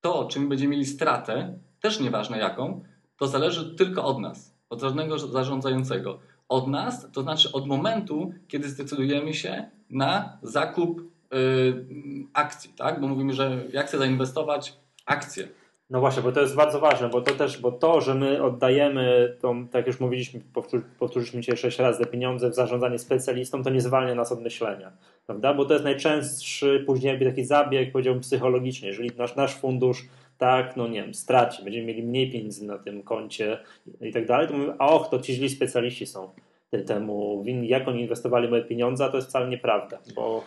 [0.00, 2.84] to, czy my będziemy mieli stratę, też nieważne jaką,
[3.18, 6.18] to zależy tylko od nas, od żadnego zarządzającego
[6.48, 11.86] od nas, to znaczy od momentu, kiedy zdecydujemy się na zakup yy,
[12.32, 13.00] akcji, tak?
[13.00, 14.76] Bo mówimy, że jak chcę zainwestować
[15.06, 15.48] akcje.
[15.94, 19.36] No właśnie, bo to jest bardzo ważne, bo to też, bo to, że my oddajemy
[19.40, 20.40] tą, tak już mówiliśmy,
[20.98, 24.92] powtórzyliśmy dzisiaj sześć razy, pieniądze w zarządzanie specjalistom, to nie zwalnia nas od myślenia,
[25.26, 25.54] prawda?
[25.54, 28.88] Bo to jest najczęstszy później taki zabieg, powiedziałbym, psychologiczny.
[28.88, 30.04] Jeżeli nasz, nasz fundusz
[30.38, 33.58] tak, no nie wiem, straci, będziemy mieli mniej pieniędzy na tym koncie
[34.00, 36.28] i tak dalej, to mówimy, a och, to ci źli specjaliści są
[36.86, 40.44] temu winni, jak oni inwestowali moje pieniądze, a to jest wcale nieprawda, bo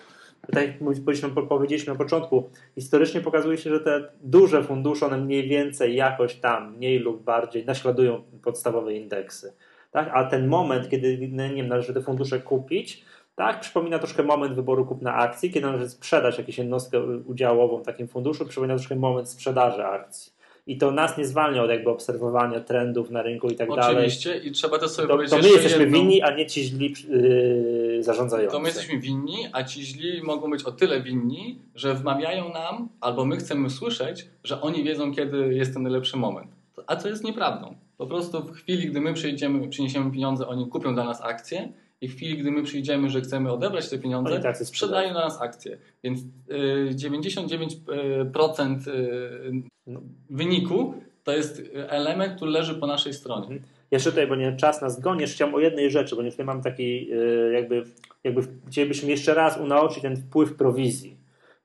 [0.55, 6.35] jak powiedzieliśmy na początku, historycznie pokazuje się, że te duże fundusze, one mniej więcej jakoś
[6.35, 9.53] tam, mniej lub bardziej naśladują podstawowe indeksy.
[9.91, 10.09] Tak?
[10.13, 13.05] A ten moment, kiedy nie wiem, należy te fundusze kupić,
[13.35, 18.07] tak, przypomina troszkę moment wyboru kupna akcji, kiedy należy sprzedać jakąś jednostkę udziałową w takim
[18.07, 20.36] funduszu, przypomina troszkę moment sprzedaży akcji.
[20.67, 23.93] I to nas nie zwalnia od jakby obserwowania trendów na rynku i tak Oczywiście.
[23.93, 24.07] dalej.
[24.07, 25.99] Oczywiście i trzeba to sobie to, powiedzieć To my jesteśmy jedną...
[25.99, 28.51] winni, a nie ci źli yy, zarządzający.
[28.51, 32.89] To my jesteśmy winni, a ci źli mogą być o tyle winni, że wmawiają nam,
[33.01, 36.51] albo my chcemy słyszeć, że oni wiedzą, kiedy jest ten najlepszy moment.
[36.87, 37.75] A to jest nieprawdą.
[37.97, 42.07] Po prostu w chwili, gdy my przyjdziemy, przyniesiemy pieniądze, oni kupią dla nas akcje i
[42.07, 45.77] w chwili, gdy my przyjdziemy, że chcemy odebrać te pieniądze, tak sprzedają na nas akcje.
[46.03, 46.19] Więc
[46.51, 49.51] y, 99% y,
[49.87, 50.01] no.
[50.29, 53.41] wyniku to jest element, który leży po naszej stronie.
[53.41, 53.61] Mhm.
[53.91, 56.45] Jeszcze tutaj, bo nie czas nas goni, jeszcze chciałem o jednej rzeczy, bo nie tutaj
[56.45, 57.83] mam taki y, jakby,
[58.23, 61.17] jakby chcielibyśmy jeszcze raz unaoczyć ten wpływ prowizji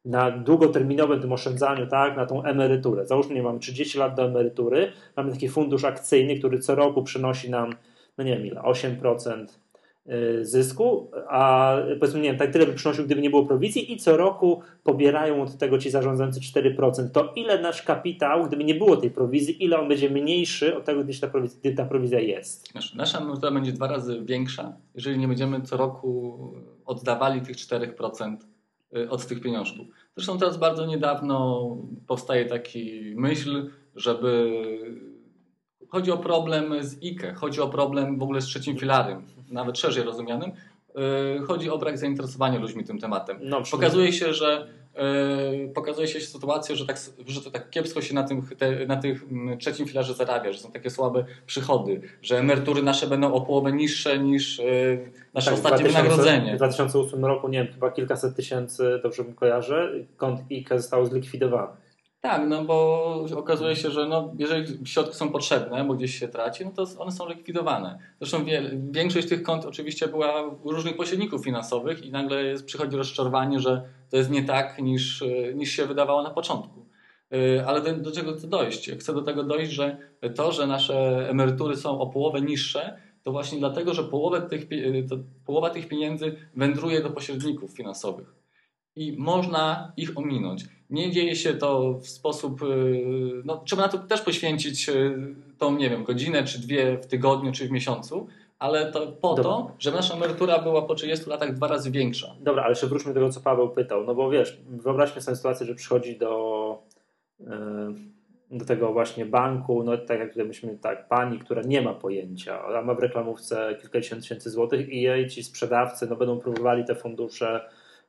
[0.05, 3.07] na długoterminowym tym oszczędzaniu, tak, na tą emeryturę.
[3.07, 7.51] Załóżmy, nie mamy 30 lat do emerytury, mamy taki fundusz akcyjny, który co roku przynosi
[7.51, 7.75] nam,
[8.19, 9.62] no nie wiem ile, 8%, Y,
[10.43, 14.17] zysku, a powiedzmy, nie wiem, tak tyle by przynosił, gdyby nie było prowizji i co
[14.17, 17.11] roku pobierają od tego ci zarządzający 4%.
[17.11, 21.05] To ile nasz kapitał, gdyby nie było tej prowizji, ile on będzie mniejszy od tego,
[21.05, 22.75] gdy ta prowizja, gdy ta prowizja jest?
[22.95, 26.39] Nasza emerytura będzie dwa razy większa, jeżeli nie będziemy co roku
[26.85, 28.37] oddawali tych 4%
[28.97, 29.87] y, od tych pieniążków.
[30.17, 31.69] Zresztą teraz bardzo niedawno
[32.07, 34.53] powstaje taki myśl, żeby
[35.89, 40.05] chodzi o problem z IKE, chodzi o problem w ogóle z trzecim filarem, nawet szerzej
[40.05, 40.53] rozumianym.
[40.95, 43.39] Yy, chodzi o brak zainteresowania ludźmi tym tematem.
[43.43, 48.15] No, pokazuje się, że yy, pokazuje się sytuacja, że tak, że to tak kiepsko się
[48.15, 52.39] na tym te, na tych mm, trzecim filarze zarabia, że są takie słabe przychody, że
[52.39, 56.55] emerytury nasze będą o połowę niższe niż yy, nasze tak, ostatnie 2000, wynagrodzenie.
[56.55, 61.83] W 2008 roku, nie wiem, chyba kilkaset tysięcy, dobrze mi kojarzę, kont IKE zostało zlikwidowane.
[62.23, 66.65] Tak, no bo okazuje się, że no, jeżeli środki są potrzebne, bo gdzieś się traci,
[66.65, 67.99] no to one są likwidowane.
[68.21, 68.45] Zresztą
[68.91, 73.83] większość tych kont oczywiście była u różnych pośredników finansowych i nagle jest, przychodzi rozczarowanie, że
[74.11, 76.87] to jest nie tak niż, niż się wydawało na początku.
[77.35, 78.91] Y, ale do, do czego chcę dojść?
[78.91, 79.97] Chcę do tego dojść, że
[80.35, 84.67] to, że nasze emerytury są o połowę niższe, to właśnie dlatego, że połowę tych,
[85.47, 88.42] połowa tych pieniędzy wędruje do pośredników finansowych
[88.97, 90.65] i można ich ominąć.
[90.91, 92.63] Nie dzieje się to w sposób.
[92.63, 95.17] Y, no, trzeba na to też poświęcić y,
[95.59, 98.27] tą, nie wiem, godzinę czy dwie w tygodniu czy w miesiącu,
[98.59, 99.45] ale to po Dobra.
[99.45, 102.35] to, żeby nasza emerytura była po 30 latach dwa razy większa.
[102.41, 104.05] Dobra, ale jeszcze wróćmy do tego, co Paweł pytał.
[104.05, 106.83] No bo wiesz, wyobraźmy sobie sytuację, że przychodzi do,
[107.41, 107.45] y,
[108.51, 112.83] do tego właśnie banku, no tak jak myśmy, tak, pani, która nie ma pojęcia, ona
[112.83, 117.61] ma w reklamówce kilkadziesiąt tysięcy złotych i jej ci sprzedawcy no, będą próbowali te fundusze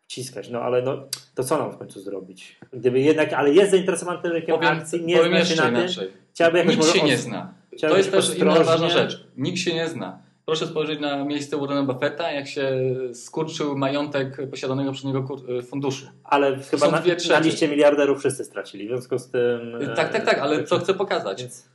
[0.08, 0.49] wciskać.
[0.49, 2.60] No ale no, to co nam w końcu zrobić?
[2.74, 6.08] Gdyby jednak, ale jest zainteresowany tym rynkiem powiem, akcji, nie powiem zna się na tym.
[6.34, 7.54] Chciałby Nikt się nie zna.
[7.82, 9.24] To jest też inna ważna rzecz.
[9.38, 10.20] Nikt się nie zna.
[10.45, 12.72] Proszę spojrzeć na miejsce Warrena Buffetta, jak się
[13.14, 15.28] skurczył majątek posiadanego przez niego
[15.60, 16.06] y, funduszu.
[16.24, 19.80] Ale chyba na, na liście miliarderów wszyscy stracili, w związku z tym...
[19.95, 21.41] Tak, tak, tak, ale co chcę pokazać?
[21.41, 21.70] Więc...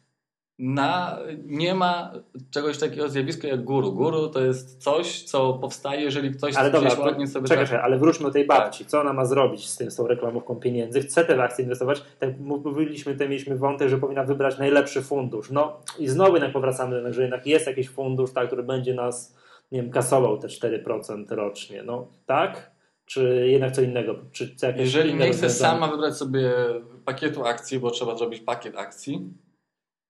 [0.59, 2.13] na, nie ma
[2.51, 3.93] czegoś takiego zjawiska jak guru.
[3.93, 7.81] Guru to jest coś, co powstaje, jeżeli ktoś Ale dobra, gdzieś ładnie sobie czekaj, czekaj,
[7.81, 8.87] ale wróćmy do tej babci.
[8.87, 11.01] Co ona ma zrobić z tym, z tą reklamówką pieniędzy?
[11.01, 12.03] Chce te akcje inwestować?
[12.19, 15.51] Tak mówiliśmy, tutaj mieliśmy wątek, że powinna wybrać najlepszy fundusz.
[15.51, 18.95] No i znowu jednak powracamy do tego, że jednak jest jakiś fundusz, tak, który będzie
[18.95, 19.37] nas,
[19.73, 21.83] nie wiem, kasował te 4% rocznie.
[21.83, 22.71] No tak?
[23.07, 24.15] Czy jednak co innego?
[24.33, 26.53] Czy co Jeżeli nie chce sama wybrać sobie
[27.05, 29.31] pakietu akcji, bo trzeba zrobić pakiet akcji,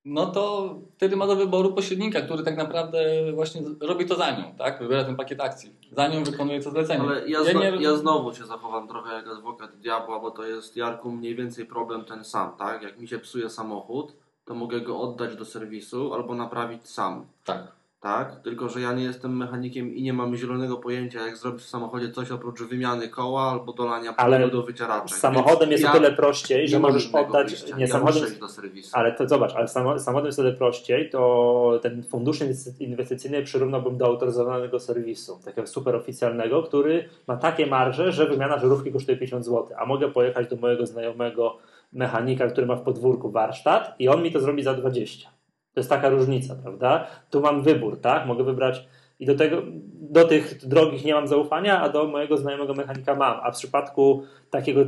[0.05, 4.55] no to wtedy ma do wyboru pośrednika, który tak naprawdę właśnie robi to za nią,
[4.59, 4.79] tak?
[4.79, 5.75] Wybiera ten pakiet akcji.
[5.97, 7.01] Za nią wykonuje to zlecenie.
[7.05, 10.43] Ale ja, Ja zno, nie- ja znowu się zachowam trochę jak adwokat diabła, bo to
[10.47, 12.83] jest Jarku mniej więcej problem ten sam, tak?
[12.83, 14.13] Jak mi się psuje samochód,
[14.45, 17.78] to mogę go oddać do serwisu albo naprawić sam, Tak.
[18.01, 18.41] Tak?
[18.43, 22.11] Tylko, że ja nie jestem mechanikiem i nie mam zielonego pojęcia, jak zrobić w samochodzie
[22.11, 25.19] coś oprócz wymiany koła albo dolania Ale do wycieraczek.
[25.19, 27.49] Z samochodem Więc jest ja o tyle prościej, że możesz oddać.
[27.49, 27.77] wyjścia.
[27.77, 28.91] Nie, ja samochodem, do serwisu.
[28.93, 33.43] Ale to zobacz, ale samo- samochodem jest o tyle prościej, to ten fundusz inwestycy- inwestycyjny
[33.43, 39.17] przyrównałbym do autoryzowanego serwisu, takiego super oficjalnego, który ma takie marże, że wymiana żarówki kosztuje
[39.19, 41.59] 50 zł, a mogę pojechać do mojego znajomego
[41.93, 45.38] mechanika, który ma w podwórku warsztat i on mi to zrobi za 20.
[45.75, 47.07] To jest taka różnica, prawda?
[47.31, 48.27] Tu mam wybór, tak?
[48.27, 48.89] Mogę wybrać
[49.21, 49.62] i do tego,
[49.95, 53.41] do tych drogich nie mam zaufania, a do mojego znajomego mechanika mam.
[53.43, 54.81] A w przypadku takiego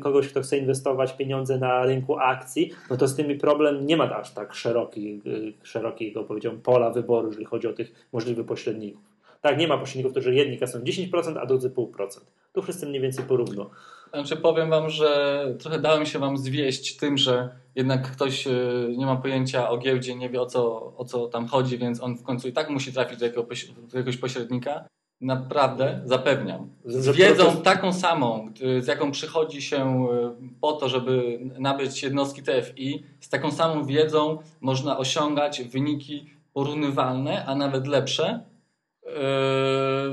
[0.00, 4.16] kogoś, kto chce inwestować pieniądze na rynku akcji, no to z tymi problem nie ma
[4.16, 9.02] aż tak szeroki, y, szerokiego, powiedziałbym, pola wyboru, jeżeli chodzi o tych możliwych pośredników.
[9.40, 12.20] Tak, nie ma pośredników, którzy jedni kasują 10%, a drudzy 0,5%.
[12.52, 13.70] Tu wszyscy mniej więcej porówno.
[14.14, 19.06] Znaczy powiem wam, że trochę dałem się wam zwieść tym, że jednak ktoś y, nie
[19.06, 22.22] ma pojęcia o giełdzie, nie wie o co, o co tam chodzi, więc on w
[22.22, 24.84] końcu i tak musi trafić do, jakiegoś pośrednika.
[25.20, 26.68] Naprawdę zapewniam.
[26.84, 32.42] Z wiedzą taką samą, y, z jaką przychodzi się y, po to, żeby nabyć jednostki
[32.42, 38.51] TFI, z taką samą wiedzą można osiągać wyniki porównywalne, a nawet lepsze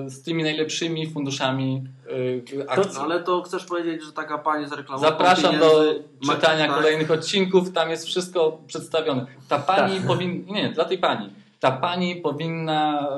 [0.07, 2.99] z tymi najlepszymi funduszami y, akcji.
[3.01, 6.75] Ale to chcesz powiedzieć, że taka pani z reklamą Zapraszam do czytania tak?
[6.75, 9.25] kolejnych odcinków, tam jest wszystko przedstawione.
[9.47, 11.33] Ta pani powinna, nie, nie, dla tej pani.
[11.59, 13.09] Ta pani powinna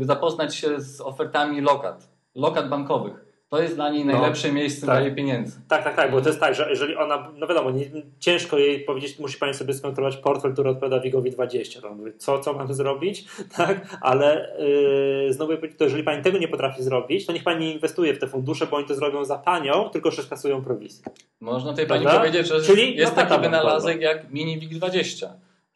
[0.00, 3.31] y, zapoznać się z ofertami lokat, lokat bankowych.
[3.52, 4.96] To jest dla niej No, najlepsze miejsce tak.
[4.96, 5.60] dla jej pieniędzy.
[5.68, 7.84] Tak, tak, tak, bo to jest tak, że jeżeli ona, no wiadomo, nie,
[8.18, 11.80] ciężko jej powiedzieć, musi Pani sobie skontrolować portfel, który odpowiada WIG-owi 20.
[11.80, 13.24] To mówię, co, co mam tu zrobić,
[13.56, 14.56] tak, ale
[15.26, 18.18] yy, znowu, to jeżeli Pani tego nie potrafi zrobić, to niech Pani nie inwestuje w
[18.18, 21.04] te fundusze, bo oni to zrobią za Panią, tylko że skasują prowizję.
[21.40, 22.20] Można tej pani Prawda?
[22.20, 25.32] powiedzieć, że Czyli jest lokata taki wynalazek jak Mini WIG 20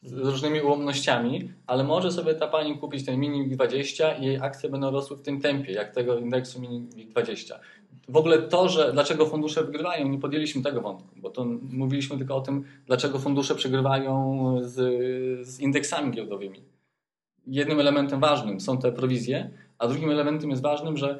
[0.07, 4.37] z różnymi ułomnościami, ale może sobie ta pani kupić ten Mini WIG 20 i jej
[4.37, 7.61] akcje będą rosły w tym tempie, jak tego indeksu Mini WIG 20.
[8.09, 12.37] W ogóle to, że dlaczego fundusze wygrywają, nie podjęliśmy tego wątku, bo to mówiliśmy tylko
[12.37, 14.75] o tym, dlaczego fundusze przegrywają z,
[15.49, 16.63] z indeksami giełdowymi.
[17.47, 21.19] Jednym elementem ważnym są te prowizje, a drugim elementem jest ważnym, że e,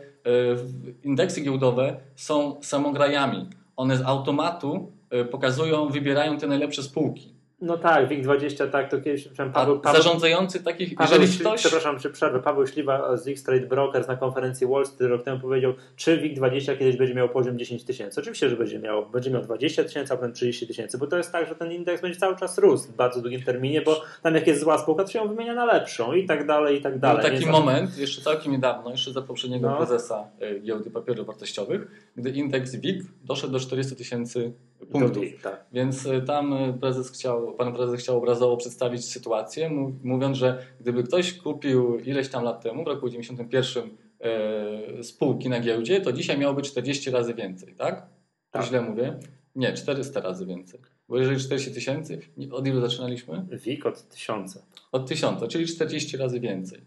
[1.05, 3.47] indeksy giełdowe są samograjami.
[3.77, 7.37] One z automatu e, pokazują, wybierają te najlepsze spółki.
[7.61, 11.61] No tak, WIG20, tak, to kiedyś, przepraszam, Paweł, Paweł, zarządzający takich, Paweł, jeżeli ktoś...
[11.61, 12.41] Przepraszam, czy przerwę.
[12.43, 16.97] Paweł Śliwa z X-Trade Brokers na konferencji Wall Street rok temu powiedział, czy WIG20 kiedyś
[16.97, 18.21] będzie miał poziom 10 tysięcy.
[18.21, 19.07] Oczywiście, że będzie miał.
[19.11, 22.03] Będzie miał 20 tysięcy, a potem 30 tysięcy, bo to jest tak, że ten indeks
[22.03, 25.11] będzie cały czas rósł w bardzo długim terminie, bo tam jak jest zła spółka, to
[25.11, 27.23] się ją wymienia na lepszą i tak dalej, i tak Był dalej.
[27.23, 29.77] taki Więc- moment, jeszcze całkiem niedawno, jeszcze za poprzedniego No.
[29.77, 34.53] prezesa e, giełdy papierów wartościowych, gdy indeks WIG doszedł do 40 tysięcy
[34.93, 35.25] punktów.
[35.43, 35.65] Tak.
[35.73, 40.67] Więc y, tam y, prezes chciał, pan prezes chciał obrazowo przedstawić sytuację, mów- mówiąc, że
[40.81, 43.91] gdyby ktoś kupił ileś tam lat temu, w roku 91
[44.21, 48.07] e, spółki na giełdzie, to dzisiaj miałoby 40 razy więcej, tak?
[48.51, 48.65] Tak.
[48.65, 49.19] źle mówię?
[49.57, 50.81] Nie, 400 razy więcej.
[51.09, 52.21] Bo jeżeli 40 tysięcy,
[52.53, 53.47] od ilu zaczynaliśmy?
[53.53, 54.63] WIG od tysiąca.
[54.93, 56.81] Od 1000, czyli 40 razy więcej.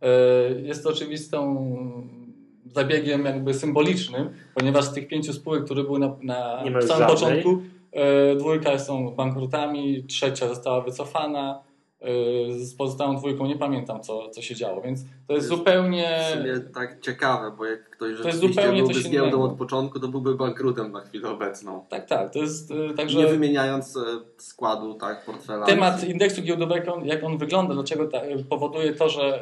[0.00, 1.66] E, Jest to oczywistą
[2.74, 7.08] zabiegiem jakby symbolicznym, ponieważ z tych pięciu spółek, które były na, na samym żadnej.
[7.08, 7.62] początku,
[7.92, 11.62] e, dwójka są bankrutami, trzecia została wycofana,
[12.00, 12.06] e,
[12.52, 16.20] z pozostałą dwójką nie pamiętam, co, co się działo, więc to jest To jest zupełnie...
[16.30, 19.44] W sumie tak ciekawe, bo jak ktoś jest rzeczywiście zupełnie byłby coś z giełdą innego.
[19.44, 21.84] od początku, to byłby bankrutem na chwilę obecną.
[21.88, 23.18] Tak, tak, to jest e, także...
[23.18, 24.00] Nie wymieniając e,
[24.36, 25.66] składu tak, portfela.
[25.66, 29.40] Temat indeksu giełdowego, jak on wygląda, dlaczego ta, powoduje to, że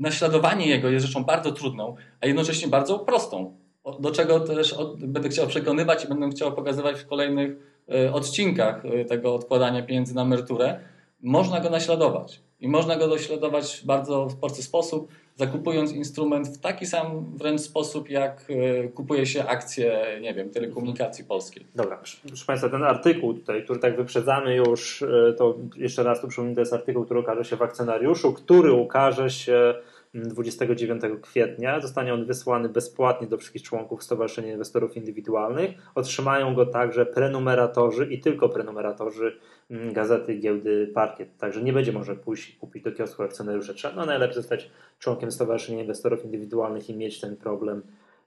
[0.00, 3.56] naśladowanie jego jest rzeczą bardzo trudną, a jednocześnie bardzo prostą.
[4.00, 7.56] Do czego też będę chciał przekonywać i będę chciał pokazywać w kolejnych
[7.88, 10.80] e, odcinkach e, tego odkładania pieniędzy na emeryturę.
[11.22, 12.40] Można go naśladować.
[12.60, 15.08] I można go naśladować w bardzo prosty sposób.
[15.40, 21.24] Zakupując instrument w taki sam wręcz sposób, jak e, kupuje się akcje, nie wiem, telekomunikacji
[21.24, 21.66] polskiej.
[21.74, 26.28] Dobra, proszę Państwa, ten artykuł tutaj, który tak wyprzedzamy już, e, to jeszcze raz tu
[26.28, 29.74] przypomnę, to jest artykuł, który ukaże się w akcjonariuszu, który ukaże się
[30.14, 31.80] 29 kwietnia.
[31.80, 35.70] Zostanie on wysłany bezpłatnie do wszystkich członków Stowarzyszenia Inwestorów Indywidualnych.
[35.94, 39.38] Otrzymają go także prenumeratorzy i tylko prenumeratorzy
[39.70, 41.38] mm, gazety giełdy Parkiet.
[41.38, 43.74] Także nie będzie można pójść kupić do kiosku akcjonariusza.
[43.74, 47.82] Trzeba no, najlepiej zostać członkiem Stowarzyszenia Inwestorów Indywidualnych i mieć ten problem,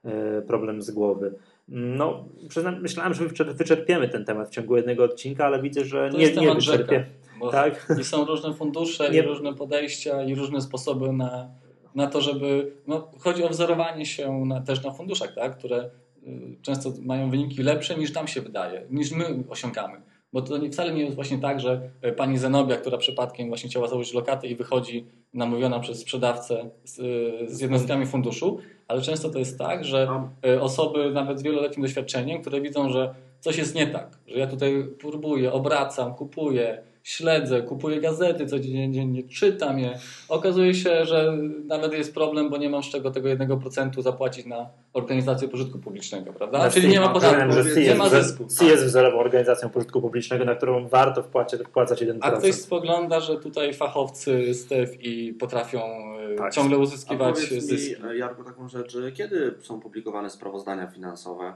[0.05, 1.34] e, problem z głowy.
[1.67, 6.17] No, przyznam, myślałem, że wyczerpiemy ten temat w ciągu jednego odcinka, ale widzę, że to
[6.17, 7.05] nie, nie wyczerpię.
[7.51, 7.88] Tak?
[7.99, 9.19] I są różne fundusze, nie.
[9.19, 11.62] i różne podejścia, i różne sposoby na
[11.95, 12.73] na to, żeby.
[12.87, 15.57] No, chodzi o wzorowanie się na, też na funduszach, tak?
[15.57, 15.89] które
[16.27, 20.01] y, często mają wyniki lepsze niż nam się wydaje, niż my osiągamy.
[20.33, 23.69] Bo to nie, wcale nie jest właśnie tak, że y, pani Zenobia, która przypadkiem właśnie
[23.69, 26.95] chciała założyć lokatę i wychodzi namówiona przez sprzedawcę z,
[27.51, 32.41] z jednostkami funduszu, ale często to jest tak, że y, osoby nawet z wieloletnim doświadczeniem,
[32.41, 38.01] które widzą, że coś jest nie tak, że ja tutaj próbuję, obracam, kupuję, śledzę, kupuję
[38.01, 39.99] gazety codziennie, czytam je.
[40.30, 44.70] Okazuje się, że nawet jest problem, bo nie mam z czego tego 1% zapłacić na
[44.93, 46.58] organizację pożytku publicznego, prawda?
[46.58, 48.45] Na Czyli nie ma podatku, nie ma zysku.
[48.45, 52.18] C jest wzorową organizacją pożytku publicznego, na którą warto wpłacać, wpłacać 1%.
[52.22, 56.54] A ktoś spogląda, że tutaj fachowcy z TFI potrafią e, tak.
[56.54, 58.04] ciągle uzyskiwać A zyski.
[58.04, 61.54] Mi, Jarku, taką rzecz, kiedy są publikowane sprawozdania finansowe?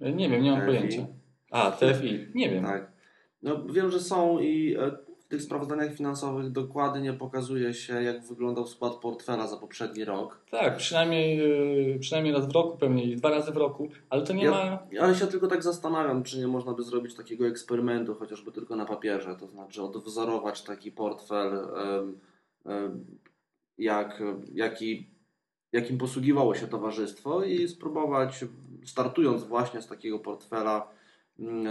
[0.00, 0.66] Nie wiem, nie mam TFI?
[0.66, 1.06] pojęcia.
[1.50, 2.64] A, TFI, nie wiem.
[2.64, 2.93] Tak.
[3.44, 8.66] No, wiem, że są i e, w tych sprawozdaniach finansowych dokładnie pokazuje się, jak wyglądał
[8.66, 10.40] skład portfela za poprzedni rok.
[10.50, 11.40] Tak, przynajmniej,
[11.94, 14.86] e, przynajmniej raz w roku, pewnie dwa razy w roku, ale to nie ja, ma.
[15.00, 18.84] Ale się tylko tak zastanawiam, czy nie można by zrobić takiego eksperymentu, chociażby tylko na
[18.84, 21.68] papierze, to znaczy odwzorować taki portfel,
[23.78, 24.22] jak,
[24.54, 25.10] jaki,
[25.72, 28.44] jakim posługiwało się towarzystwo i spróbować,
[28.84, 30.88] startując właśnie z takiego portfela,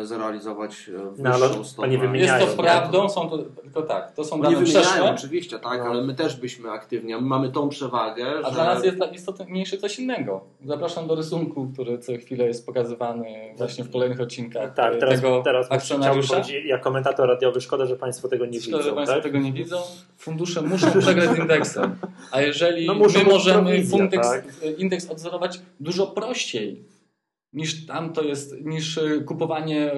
[0.03, 2.17] zrealizować e, wyższą no, ale stopę.
[2.17, 5.11] Jest to prawdą, są to, tylko tak, to są dane przeszłe.
[5.11, 5.85] oczywiście, tak, no.
[5.85, 8.55] ale my też byśmy aktywnie, my mamy tą przewagę, A że...
[8.55, 10.41] dla nas jest istotniejsze coś innego.
[10.65, 15.41] Zapraszam do rysunku, który co chwilę jest pokazywany właśnie w kolejnych odcinkach tak, teraz, tego
[15.43, 16.41] teraz akcjonariusza.
[16.65, 18.89] Ja komentator radiowy, szkoda, że Państwo tego nie szkoda, widzą.
[18.89, 19.23] że Państwo tak?
[19.23, 19.77] tego nie widzą.
[20.17, 21.95] Fundusze muszą przegrać z indeksem.
[22.31, 24.45] A jeżeli no my możemy indeks, tak?
[24.77, 26.83] indeks odzorować dużo prościej,
[27.53, 29.91] niż tam to jest, niż e, kupowanie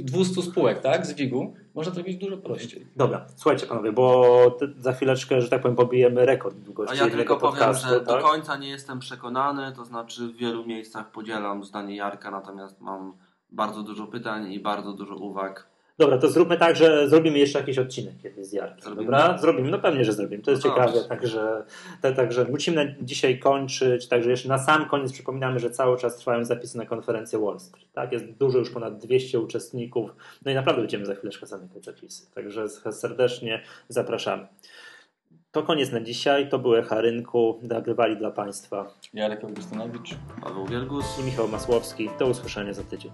[0.00, 2.86] 200 e, spółek, tak, z WIG-u, można to robić dużo prościej.
[2.96, 7.36] Dobra, słuchajcie panowie, bo za chwileczkę, że tak powiem, pobijemy rekord długości A ja tylko
[7.36, 8.22] powiem, podcastu, że tak?
[8.22, 13.12] do końca nie jestem przekonany, to znaczy w wielu miejscach podzielam zdanie Jarka, natomiast mam
[13.52, 17.78] bardzo dużo pytań i bardzo dużo uwag Dobra, to zróbmy tak, że zrobimy jeszcze jakiś
[17.78, 18.80] odcinek kiedyś z Jarkiem.
[18.80, 19.04] Zrobimy.
[19.04, 19.38] Dobra?
[19.38, 20.42] Zrobimy, no pewnie, że zrobimy.
[20.42, 21.64] To jest no ciekawe, także,
[22.00, 24.08] także musimy dzisiaj kończyć.
[24.08, 27.92] Także jeszcze na sam koniec przypominamy, że cały czas trwają zapisy na konferencję Wall Street.
[27.92, 28.12] Tak?
[28.12, 30.10] Jest dużo, już ponad 200 uczestników.
[30.44, 32.30] No i naprawdę będziemy za chwileczkę zamykać zapisy.
[32.34, 34.46] Także serdecznie zapraszamy.
[35.52, 36.48] To koniec na dzisiaj.
[36.48, 37.60] To był Echa Rynku.
[37.62, 42.10] Nagrywali dla Państwa Jarek Augustynowicz, Paweł Wielgus i Michał Masłowski.
[42.18, 43.10] Do usłyszenia za tydzień.